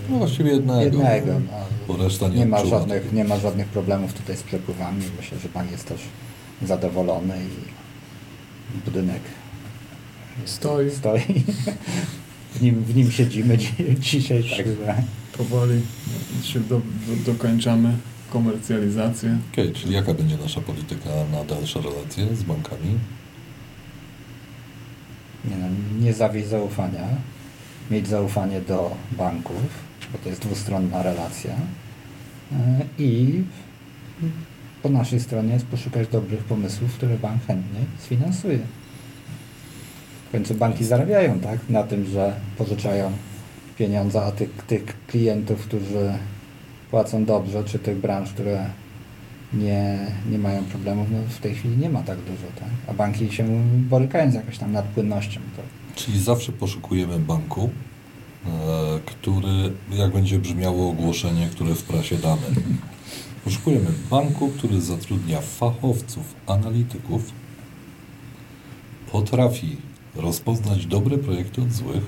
No 0.09 0.17
właściwie 0.17 0.51
jednego. 0.51 0.81
jednego 0.81 1.39
no, 1.39 1.57
Bo 1.87 2.03
reszta 2.03 2.27
nie 2.27 2.35
nie, 2.37 2.45
ma 2.45 2.65
żadnych, 2.65 3.03
tego. 3.03 3.15
nie 3.15 3.23
ma 3.23 3.37
żadnych 3.39 3.67
problemów 3.67 4.13
tutaj 4.13 4.37
z 4.37 4.43
przepływami. 4.43 5.01
Myślę, 5.17 5.39
że 5.39 5.49
pan 5.49 5.71
jest 5.71 5.85
też 5.87 6.01
zadowolony 6.61 7.35
i 7.37 8.79
budynek 8.85 9.21
stoi 10.45 10.91
stoi. 10.91 11.21
W 12.55 12.61
nim, 12.61 12.83
w 12.83 12.95
nim 12.95 13.11
siedzimy 13.11 13.57
dzi- 13.57 13.95
dzisiaj, 13.99 14.43
także 14.43 15.03
powoli, 15.37 15.81
się 16.43 16.59
do, 16.59 16.77
do, 17.07 17.31
dokończamy 17.33 17.97
komercjalizację. 18.29 19.37
Okej, 19.53 19.71
czyli 19.73 19.93
jaka 19.93 20.13
będzie 20.13 20.37
nasza 20.37 20.61
polityka 20.61 21.09
na 21.31 21.43
dalsze 21.43 21.81
relacje 21.81 22.35
z 22.35 22.43
bankami? 22.43 22.97
nie, 25.45 25.55
no, 25.57 25.67
nie 26.05 26.13
zawieść 26.13 26.47
zaufania, 26.47 27.07
mieć 27.91 28.07
zaufanie 28.07 28.61
do 28.61 28.91
banków, 29.11 29.55
bo 30.11 30.17
to 30.17 30.29
jest 30.29 30.41
dwustronna 30.41 31.03
relacja 31.03 31.53
yy, 32.51 32.57
i 33.05 33.43
po 34.83 34.89
naszej 34.89 35.19
stronie 35.19 35.53
jest 35.53 35.65
poszukać 35.65 36.07
dobrych 36.07 36.43
pomysłów, 36.43 36.93
które 36.93 37.17
bank 37.17 37.45
chętnie 37.45 37.79
sfinansuje. 37.99 38.59
W 40.27 40.31
końcu 40.31 40.55
banki 40.55 40.85
zarabiają 40.85 41.39
tak, 41.39 41.59
na 41.69 41.83
tym, 41.83 42.05
że 42.05 42.35
pożyczają 42.57 43.11
pieniądze, 43.77 44.21
a 44.21 44.31
tych, 44.31 44.49
tych 44.49 45.05
klientów, 45.07 45.61
którzy 45.61 46.13
płacą 46.91 47.25
dobrze, 47.25 47.63
czy 47.63 47.79
tych 47.79 47.97
branż, 47.97 48.29
które 48.29 48.65
nie, 49.53 50.07
nie 50.31 50.37
mają 50.37 50.63
problemów, 50.63 51.07
no 51.11 51.17
w 51.29 51.39
tej 51.39 51.55
chwili 51.55 51.77
nie 51.77 51.89
ma 51.89 52.03
tak 52.03 52.17
dużo. 52.17 52.47
Tak? 52.59 52.69
A 52.87 52.93
banki 52.93 53.31
się 53.31 53.45
borykają 53.89 54.31
z 54.31 54.33
jakąś 54.33 54.57
tam 54.57 54.71
nadpłynnością. 54.71 55.39
To 55.55 55.61
Czyli 55.95 56.19
zawsze 56.19 56.51
poszukujemy 56.51 57.19
banku, 57.19 57.61
e, 57.63 57.90
który, 59.05 59.73
jak 59.91 60.11
będzie 60.13 60.39
brzmiało 60.39 60.89
ogłoszenie, 60.89 61.49
które 61.51 61.75
w 61.75 61.83
prasie 61.83 62.17
damy. 62.17 62.41
Poszukujemy 63.43 63.89
banku, 64.09 64.49
który 64.49 64.81
zatrudnia 64.81 65.41
fachowców, 65.41 66.35
analityków, 66.47 67.31
potrafi 69.11 69.77
rozpoznać 70.15 70.85
dobre 70.85 71.17
projekty 71.17 71.61
od 71.61 71.71
złych, 71.71 72.03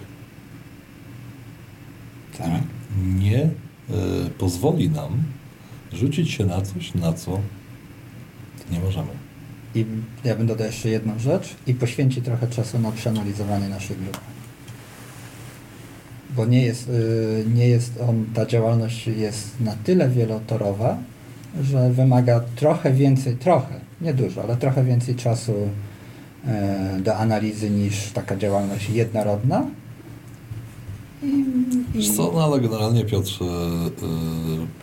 tak. 2.37 2.61
nie 3.19 3.41
e, 3.43 3.49
pozwoli 4.37 4.89
nam 4.89 5.23
rzucić 5.93 6.31
się 6.31 6.45
na 6.45 6.61
coś, 6.61 6.93
na 6.93 7.13
co 7.13 7.39
nie 8.71 8.79
możemy. 8.79 9.09
I 9.75 9.85
ja 10.23 10.35
bym 10.35 10.47
dodał 10.47 10.67
jeszcze 10.67 10.89
jedną 10.89 11.19
rzecz 11.19 11.55
i 11.67 11.73
poświęci 11.73 12.21
trochę 12.21 12.47
czasu 12.47 12.79
na 12.79 12.91
przeanalizowanie 12.91 13.69
naszej 13.69 13.97
grupy. 13.97 14.32
Bo 16.35 16.45
nie 16.45 16.61
jest, 16.61 16.89
y, 16.89 17.45
nie 17.55 17.67
jest 17.67 17.99
on, 18.09 18.25
ta 18.33 18.45
działalność 18.45 19.07
jest 19.07 19.61
na 19.61 19.75
tyle 19.83 20.09
wielotorowa, 20.09 20.97
że 21.61 21.91
wymaga 21.91 22.41
trochę 22.55 22.93
więcej, 22.93 23.35
trochę, 23.35 23.79
nie 24.01 24.13
dużo, 24.13 24.43
ale 24.43 24.57
trochę 24.57 24.83
więcej 24.83 25.15
czasu 25.15 25.53
e, 26.45 26.99
do 27.03 27.15
analizy 27.17 27.69
niż 27.69 28.11
taka 28.11 28.35
działalność 28.35 28.89
jednorodna. 28.89 29.65
Wiesz 31.95 32.11
co, 32.11 32.31
no 32.33 32.43
ale 32.43 32.61
generalnie 32.61 33.05
Piotr, 33.05 33.31
e, 33.41 33.45
e, 33.45 33.89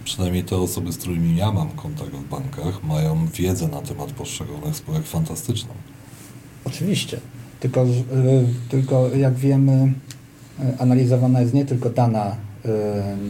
przynajmniej 0.04 0.44
te 0.44 0.56
osoby, 0.56 0.92
z 0.92 0.98
którymi 0.98 1.36
ja 1.36 1.52
mam 1.52 1.70
kontakt 1.70 2.10
w 2.10 2.28
bankach, 2.28 2.84
mają 2.84 3.26
wiedzę 3.34 3.68
na 3.68 3.82
temat 3.82 4.12
poszczególnych 4.12 4.76
spółek 4.76 5.06
fantastyczną. 5.06 5.70
Oczywiście. 6.64 7.20
Tylko, 7.60 7.84
y, 7.84 7.88
tylko 8.68 9.08
jak 9.08 9.34
wiemy, 9.34 9.92
analizowana 10.78 11.40
jest 11.40 11.54
nie 11.54 11.64
tylko 11.64 11.90
dana, 11.90 12.36
y, 12.64 12.68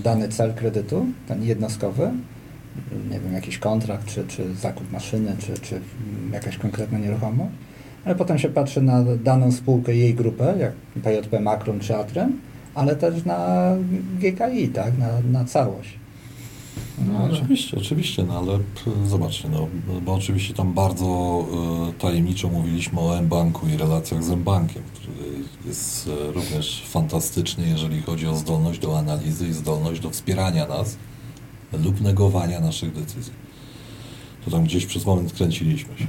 dany 0.02 0.28
cel 0.28 0.54
kredytu, 0.54 1.06
ten 1.28 1.44
jednostkowy, 1.44 2.10
nie 3.10 3.20
wiem, 3.20 3.32
jakiś 3.32 3.58
kontrakt, 3.58 4.06
czy, 4.06 4.24
czy 4.28 4.54
zakup 4.54 4.92
maszyny, 4.92 5.36
czy, 5.38 5.58
czy 5.58 5.80
jakaś 6.32 6.58
konkretna 6.58 6.98
nieruchomość, 6.98 7.50
ale 8.04 8.14
potem 8.14 8.38
się 8.38 8.48
patrzy 8.48 8.82
na 8.82 9.04
daną 9.24 9.52
spółkę 9.52 9.94
jej 9.94 10.14
grupę, 10.14 10.54
jak 10.58 10.72
PJP 11.02 11.40
Makrum 11.40 11.80
czy 11.80 11.96
Atrem, 11.96 12.40
ale 12.74 12.96
też 12.96 13.24
na 13.24 13.70
GKI, 14.18 14.68
tak, 14.68 14.98
na, 14.98 15.38
na 15.38 15.44
całość. 15.44 15.99
No, 17.06 17.24
oczywiście, 17.32 17.76
oczywiście, 17.76 18.24
no 18.24 18.38
ale 18.38 18.58
zobaczcie, 19.08 19.48
no, 19.48 19.68
bo 20.06 20.14
oczywiście 20.14 20.54
tam 20.54 20.72
bardzo 20.72 21.44
e, 21.88 21.92
tajemniczo 21.92 22.48
mówiliśmy 22.48 23.00
o 23.00 23.18
M-Banku 23.18 23.68
i 23.68 23.76
relacjach 23.76 24.24
z 24.24 24.30
M-Bankiem, 24.30 24.82
który 24.94 25.12
jest 25.66 26.10
e, 26.28 26.32
również 26.32 26.82
fantastyczny, 26.86 27.68
jeżeli 27.68 28.02
chodzi 28.02 28.26
o 28.26 28.36
zdolność 28.36 28.78
do 28.78 28.98
analizy 28.98 29.48
i 29.48 29.52
zdolność 29.52 30.00
do 30.00 30.10
wspierania 30.10 30.66
nas 30.66 30.96
lub 31.72 32.00
negowania 32.00 32.60
naszych 32.60 32.92
decyzji. 32.92 33.32
To 34.44 34.50
tam 34.50 34.64
gdzieś 34.64 34.86
przez 34.86 35.06
moment 35.06 35.32
kręciliśmy 35.32 35.98
się. 35.98 36.06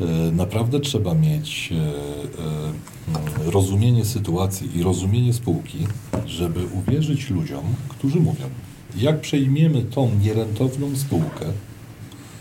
E, 0.00 0.32
Naprawdę 0.32 0.80
trzeba 0.80 1.14
mieć 1.14 1.72
mm, 1.72 3.52
rozumienie 3.52 4.04
sytuacji 4.04 4.78
i 4.78 4.82
rozumienie 4.82 5.32
spółki, 5.32 5.78
żeby 6.26 6.66
uwierzyć 6.66 7.30
ludziom, 7.30 7.64
którzy 7.88 8.20
mówią, 8.20 8.44
jak 8.96 9.20
przejmiemy 9.20 9.82
tą 9.82 10.10
nierentowną 10.20 10.96
spółkę 10.96 11.46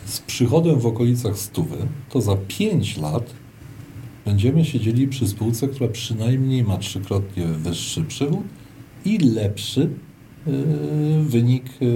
z 0.06 0.20
przychodem 0.20 0.80
w 0.80 0.86
okolicach 0.86 1.38
stówy, 1.38 1.78
to 2.10 2.22
za 2.22 2.36
5 2.48 2.98
lat 2.98 3.34
będziemy 4.26 4.66
siedzieli 4.66 5.08
przy 5.08 5.28
spółce, 5.28 5.68
która 5.68 5.89
przynajmniej 5.89 6.63
ma 6.63 6.78
trzykrotnie 6.78 7.46
wyższy 7.46 8.04
przychód 8.04 8.44
i 9.06 9.18
lepszy 9.18 9.89
e, 10.48 10.52
wynik, 11.24 11.66
e, 11.66 11.86
e, 11.86 11.89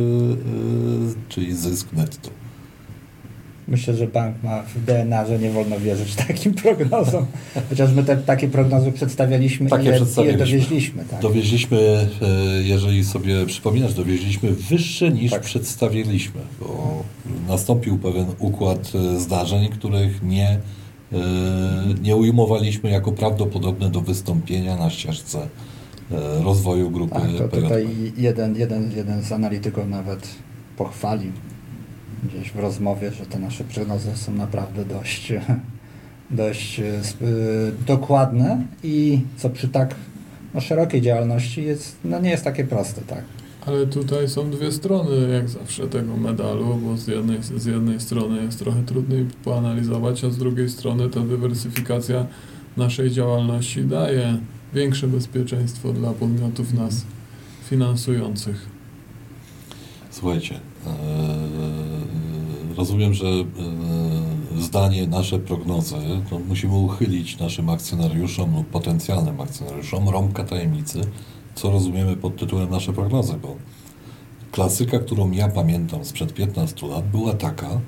czyli 1.30 1.56
zysk 1.56 1.94
netto. 1.94 2.30
Myślę, 3.68 3.94
że 3.94 4.08
bank 4.08 4.44
ma 4.44 4.64
w 4.64 4.86
DNA, 4.86 5.26
że 5.26 5.40
nie 5.40 5.50
wolno 5.50 5.80
wierzyć 5.80 6.16
takim 6.16 6.54
prognozom. 6.64 7.26
Chociaż 7.70 7.94
my 7.94 8.04
te, 8.04 8.18
takie 8.18 8.48
prognozy 8.48 8.92
przedstawialiśmy 8.92 9.70
Takie 9.70 9.84
i 9.90 10.26
je, 10.26 10.38
dowieźliśmy. 10.38 11.06
Tak. 11.06 11.22
Dowieźliśmy, 11.22 11.78
e, 12.22 12.64
jeżeli 12.64 13.06
sobie 13.06 13.46
przypominasz, 13.46 13.94
dowieźliśmy 13.94 14.52
wyższe 14.52 15.10
niż 15.12 15.32
Tak. 15.32 15.42
przedstawiliśmy, 15.42 16.42
bo 16.60 17.04
nastąpił 17.48 17.98
pewien 17.98 18.26
układ 18.40 18.92
e, 18.96 19.20
zdarzeń, 19.20 19.70
których 19.70 20.24
nie, 20.24 20.50
e, 21.14 21.18
nie 22.02 22.16
ujmowaliśmy 22.16 22.90
jako 22.90 23.12
prawdopodobne 23.12 23.90
do 23.90 24.02
wystąpienia 24.02 24.78
na 24.78 24.90
ścieżce 24.90 25.48
rozwoju 26.44 26.92
grupy 26.92 27.16
Tak, 27.16 27.24
to 27.24 27.38
PJP. 27.38 27.62
tutaj 27.62 27.88
jeden, 28.18 28.56
jeden, 28.56 28.92
jeden 28.96 29.24
z 29.24 29.32
analityków 29.32 29.88
nawet 29.90 30.28
pochwalił 30.78 31.32
gdzieś 32.24 32.52
w 32.52 32.60
rozmowie, 32.60 33.12
że 33.12 33.26
te 33.26 33.40
nasze 33.40 33.64
prognozy 33.64 34.12
są 34.16 34.34
naprawdę 34.34 34.86
dość, 34.86 35.34
dość 36.32 36.80
e, 36.80 36.84
e, 36.84 37.02
dokładne 37.88 38.64
i 38.84 39.20
co 39.38 39.50
przy 39.50 39.68
tak 39.68 39.96
no, 40.54 40.62
szerokiej 40.62 41.02
działalności 41.02 41.64
jest, 41.64 41.96
no 42.06 42.20
nie 42.20 42.30
jest 42.30 42.44
takie 42.44 42.64
proste, 42.64 43.02
tak. 43.02 43.24
Ale 43.66 43.88
tutaj 43.88 44.30
są 44.30 44.50
dwie 44.50 44.72
strony, 44.72 45.30
jak 45.34 45.50
zawsze, 45.50 45.88
tego 45.88 46.18
medalu, 46.18 46.76
bo 46.76 46.98
z 46.98 47.08
jednej, 47.08 47.44
z 47.44 47.66
jednej 47.66 48.00
strony 48.00 48.44
jest 48.44 48.60
trochę 48.60 48.84
trudniej 48.84 49.26
poanalizować, 49.44 50.24
a 50.24 50.30
z 50.30 50.38
drugiej 50.38 50.70
strony 50.70 51.10
ta 51.10 51.20
dywersyfikacja 51.20 52.26
naszej 52.78 53.12
działalności 53.12 53.84
daje 53.84 54.38
większe 54.74 55.08
bezpieczeństwo 55.08 55.94
dla 55.94 56.14
podmiotów 56.14 56.74
nas 56.74 57.06
finansujących. 57.70 58.66
Słuchajcie, 60.12 60.56
e, 60.56 61.77
rozumiem, 62.78 63.14
że 63.14 63.28
e, 63.28 63.46
zdanie, 64.62 65.08
nasze 65.08 65.40
prognozy, 65.40 65.96
to 66.30 66.40
musimy 66.40 66.76
uchylić 66.76 67.40
naszym 67.40 67.70
akcjonariuszom 67.70 68.56
lub 68.56 68.68
potencjalnym 68.68 69.42
akcjonariuszom 69.42 70.10
rąbka 70.10 70.44
tajemnicy, 70.44 71.02
co 71.56 71.72
rozumiemy 71.72 72.16
pod 72.16 72.36
tytułem 72.36 72.70
nasze 72.70 72.94
prognozy, 72.94 73.34
bo 73.42 73.56
klasyka, 74.52 75.00
którą 75.00 75.32
ja 75.32 75.48
pamiętam 75.48 76.06
sprzed 76.06 76.34
15 76.34 76.88
lat, 76.88 77.10
była 77.12 77.34
taka, 77.34 77.82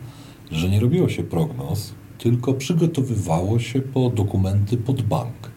że 0.52 0.70
nie 0.70 0.80
robiło 0.80 1.10
się 1.10 1.24
prognoz, 1.24 1.94
tylko 2.18 2.54
przygotowywało 2.54 3.60
się 3.60 3.82
po 3.82 4.10
dokumenty 4.10 4.78
pod 4.78 5.02
bank. 5.02 5.52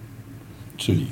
Czyli 0.77 1.07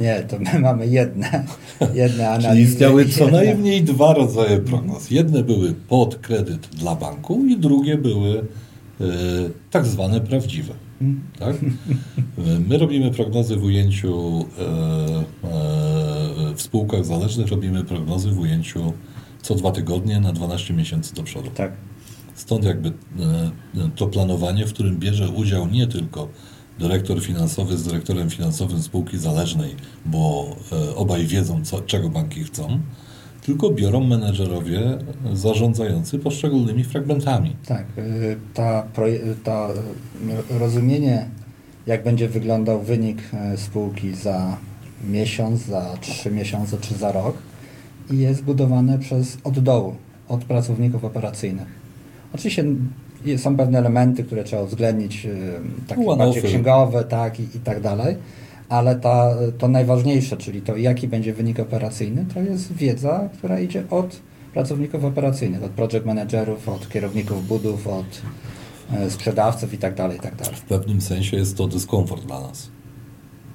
Nie, 0.00 0.22
to 0.28 0.38
my 0.38 0.60
mamy 0.60 0.86
jedne, 0.86 1.44
jedne 1.80 2.08
Czyli 2.08 2.22
analizy. 2.22 2.70
istniały 2.72 3.08
co 3.08 3.28
najmniej 3.28 3.82
dwa 3.82 4.14
rodzaje 4.14 4.58
prognoz. 4.58 5.10
Jedne 5.10 5.42
były 5.44 5.74
pod 5.88 6.16
kredyt 6.16 6.66
dla 6.66 6.94
banku 6.96 7.44
i 7.48 7.56
drugie 7.56 7.98
były 7.98 8.38
e, 8.38 9.04
tak 9.70 9.86
zwane 9.86 10.20
prawdziwe. 10.20 10.74
Tak? 11.38 11.56
E, 11.56 12.60
My 12.68 12.78
robimy 12.78 13.10
prognozy 13.10 13.56
w 13.56 13.64
ujęciu 13.64 14.40
e, 14.40 14.44
w 16.54 16.62
spółkach 16.62 17.04
zależnych, 17.04 17.48
robimy 17.48 17.84
prognozy 17.84 18.30
w 18.30 18.38
ujęciu 18.38 18.92
co 19.42 19.54
dwa 19.54 19.72
tygodnie 19.72 20.20
na 20.20 20.32
12 20.32 20.74
miesięcy 20.74 21.14
do 21.14 21.22
przodu. 21.22 21.50
Tak. 21.54 21.72
Stąd 22.34 22.64
jakby 22.64 22.92
to 23.96 24.06
planowanie, 24.06 24.66
w 24.66 24.72
którym 24.72 24.96
bierze 24.98 25.28
udział 25.28 25.68
nie 25.68 25.86
tylko 25.86 26.28
dyrektor 26.78 27.22
finansowy 27.22 27.78
z 27.78 27.84
dyrektorem 27.84 28.30
finansowym 28.30 28.82
spółki 28.82 29.18
zależnej, 29.18 29.74
bo 30.06 30.56
e, 30.72 30.96
obaj 30.96 31.26
wiedzą, 31.26 31.64
co, 31.64 31.80
czego 31.80 32.08
banki 32.08 32.44
chcą, 32.44 32.80
tylko 33.42 33.70
biorą 33.70 34.04
menedżerowie 34.04 34.80
zarządzający 35.32 36.18
poszczególnymi 36.18 36.84
fragmentami. 36.84 37.56
Tak, 37.66 37.84
y, 37.98 38.36
ta, 38.54 38.86
proje- 38.96 39.34
ta 39.44 39.68
rozumienie, 40.50 41.28
jak 41.86 42.04
będzie 42.04 42.28
wyglądał 42.28 42.82
wynik 42.82 43.18
spółki 43.56 44.14
za 44.14 44.56
miesiąc, 45.08 45.60
za 45.60 45.96
trzy 46.00 46.30
miesiące 46.30 46.76
czy 46.80 46.94
za 46.94 47.12
rok 47.12 47.36
jest 48.10 48.42
budowane 48.44 48.98
przez 48.98 49.38
od 49.44 49.58
dołu, 49.58 49.94
od 50.28 50.44
pracowników 50.44 51.04
operacyjnych. 51.04 51.68
Oczywiście 52.34 52.64
są 53.36 53.56
pewne 53.56 53.78
elementy, 53.78 54.24
które 54.24 54.44
trzeba 54.44 54.62
uwzględnić, 54.62 55.26
y, 55.26 55.36
takie 55.88 56.00
One-offy. 56.00 56.18
bardziej 56.18 56.42
księgowe, 56.42 57.04
tak 57.04 57.40
i, 57.40 57.42
i 57.42 57.60
tak 57.64 57.80
dalej, 57.80 58.16
ale 58.68 58.96
ta, 58.96 59.34
to 59.58 59.68
najważniejsze, 59.68 60.36
czyli 60.36 60.62
to 60.62 60.76
jaki 60.76 61.08
będzie 61.08 61.32
wynik 61.32 61.60
operacyjny, 61.60 62.26
to 62.34 62.40
jest 62.40 62.72
wiedza, 62.72 63.28
która 63.38 63.60
idzie 63.60 63.84
od 63.90 64.20
pracowników 64.54 65.04
operacyjnych, 65.04 65.62
od 65.62 65.70
project 65.70 66.06
managerów, 66.06 66.68
od 66.68 66.88
kierowników 66.88 67.48
budów, 67.48 67.86
od 67.86 68.22
e, 68.92 69.10
sprzedawców 69.10 69.74
i 69.74 69.78
tak 69.78 69.94
dalej, 69.94 70.16
i 70.16 70.20
tak 70.20 70.36
dalej. 70.36 70.54
W 70.54 70.62
pewnym 70.62 71.00
sensie 71.00 71.36
jest 71.36 71.56
to 71.56 71.68
dyskomfort 71.68 72.26
dla 72.26 72.40
nas. 72.40 72.70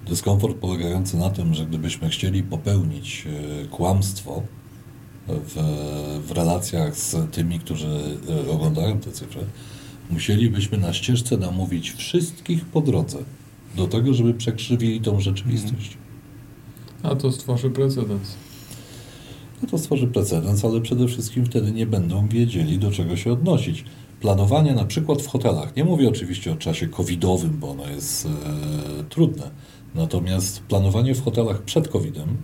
Dyskomfort 0.07 0.57
polegający 0.57 1.17
na 1.17 1.29
tym, 1.29 1.53
że 1.53 1.65
gdybyśmy 1.65 2.09
chcieli 2.09 2.43
popełnić 2.43 3.27
e, 3.63 3.67
kłamstwo 3.67 4.43
w, 5.27 5.55
w 6.27 6.31
relacjach 6.31 6.95
z 6.95 7.31
tymi, 7.31 7.59
którzy 7.59 8.17
e, 8.47 8.51
oglądają 8.51 8.99
te 8.99 9.11
cyfry, 9.11 9.41
musielibyśmy 10.09 10.77
na 10.77 10.93
ścieżce 10.93 11.37
namówić 11.37 11.91
wszystkich 11.91 12.65
po 12.65 12.81
drodze 12.81 13.17
do 13.75 13.87
tego, 13.87 14.13
żeby 14.13 14.33
przekrzywili 14.33 15.01
tą 15.01 15.19
rzeczywistość. 15.19 15.97
A 17.03 17.15
to 17.15 17.31
stworzy 17.31 17.69
precedens. 17.69 18.35
No 19.61 19.69
to 19.69 19.77
stworzy 19.77 20.07
precedens, 20.07 20.65
ale 20.65 20.81
przede 20.81 21.07
wszystkim 21.07 21.45
wtedy 21.45 21.71
nie 21.71 21.85
będą 21.85 22.27
wiedzieli, 22.27 22.77
do 22.77 22.91
czego 22.91 23.17
się 23.17 23.33
odnosić. 23.33 23.85
Planowanie 24.21 24.73
na 24.73 24.85
przykład 24.85 25.21
w 25.21 25.27
hotelach, 25.27 25.75
nie 25.75 25.83
mówię 25.85 26.09
oczywiście 26.09 26.51
o 26.51 26.55
czasie 26.55 26.87
covidowym, 26.87 27.57
bo 27.59 27.71
ono 27.71 27.89
jest 27.89 28.25
e, 28.25 28.29
trudne, 29.03 29.49
natomiast 29.95 30.63
planowanie 30.63 31.15
w 31.15 31.23
hotelach 31.23 31.61
przed 31.61 31.87
covidem, 31.87 32.37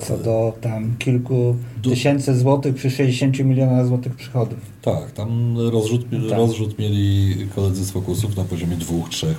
Co 0.00 0.18
do 0.18 0.52
tam 0.60 0.94
kilku 0.98 1.56
Do- 1.82 1.90
tysięcy 1.90 2.38
złotych 2.38 2.74
przy 2.74 2.90
60 2.90 3.38
milionach 3.38 3.86
złotych 3.86 4.14
przychodów. 4.16 4.58
tak, 4.82 5.10
tam 5.12 5.58
rozrzut, 5.58 6.04
Tak. 6.10 6.38
rozrzut 6.38 6.78
mieli 6.78 7.36
koledzy 7.54 7.84
z 7.84 7.90
Fokusów 7.90 8.36
na 8.36 8.44
poziomie 8.44 8.76
2-3%. 8.76 9.34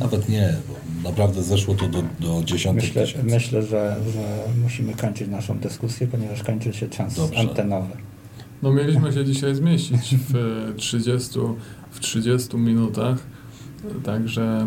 Nawet 0.00 0.28
nie, 0.28 0.54
bo 0.68 1.08
naprawdę 1.08 1.42
zeszło 1.42 1.74
to 1.74 1.88
do, 1.88 2.02
do 2.20 2.44
dziesiątek 2.44 2.84
Myślę, 2.84 3.02
tysięcy. 3.06 3.26
myślę 3.34 3.62
że, 3.62 3.96
że 4.14 4.44
musimy 4.62 4.94
kończyć 4.94 5.28
naszą 5.28 5.58
dyskusję, 5.58 6.06
ponieważ 6.06 6.42
kończy 6.42 6.72
się 6.72 6.88
czas 6.88 7.14
Dobrze. 7.16 7.38
antenowy. 7.40 7.88
No 8.62 8.72
mieliśmy 8.72 9.12
się 9.12 9.24
dzisiaj 9.24 9.54
zmieścić 9.54 10.16
w 10.28 10.34
30, 10.76 11.38
w 11.90 12.00
30 12.00 12.56
minutach, 12.56 13.18
także 14.04 14.66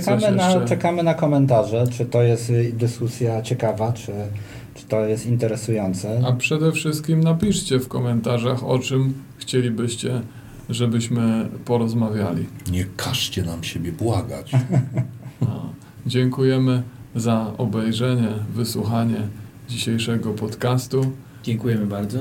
Czekamy 0.00 0.32
na, 0.32 0.64
czekamy 0.64 1.02
na 1.02 1.14
komentarze, 1.14 1.84
czy 1.92 2.06
to 2.06 2.22
jest 2.22 2.50
y, 2.50 2.72
dyskusja 2.72 3.42
ciekawa, 3.42 3.92
czy, 3.92 4.12
czy 4.74 4.86
to 4.86 5.06
jest 5.06 5.26
interesujące. 5.26 6.22
A 6.26 6.32
przede 6.32 6.72
wszystkim 6.72 7.20
napiszcie 7.20 7.78
w 7.78 7.88
komentarzach, 7.88 8.64
o 8.64 8.78
czym 8.78 9.14
chcielibyście, 9.38 10.20
żebyśmy 10.70 11.48
porozmawiali. 11.64 12.46
Nie 12.70 12.84
każcie 12.96 13.42
nam 13.42 13.64
siebie 13.64 13.92
błagać. 13.92 14.52
No. 15.40 15.72
Dziękujemy 16.06 16.82
za 17.14 17.52
obejrzenie, 17.58 18.28
wysłuchanie 18.54 19.16
dzisiejszego 19.68 20.30
podcastu 20.32 21.12
Dziękujemy 21.44 21.86
bardzo. 21.86 22.18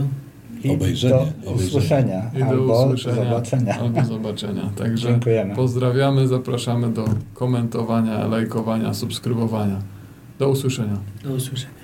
I 0.63 0.69
Obejrzenie, 0.71 1.13
do 1.13 1.21
obejrzenie. 1.51 1.67
usłyszenia 1.67 2.31
i 2.35 2.39
do 2.39 2.45
albo 2.45 2.85
usłyszenia 2.85 3.23
zobaczenia. 3.23 3.79
albo 3.79 4.05
zobaczenia. 4.05 4.69
Także 4.77 5.07
Dziękujemy. 5.07 5.55
pozdrawiamy, 5.55 6.27
zapraszamy 6.27 6.89
do 6.93 7.05
komentowania, 7.33 8.27
lajkowania, 8.27 8.93
subskrybowania. 8.93 9.81
Do 10.39 10.49
usłyszenia. 10.49 10.97
Do 11.23 11.33
usłyszenia. 11.33 11.82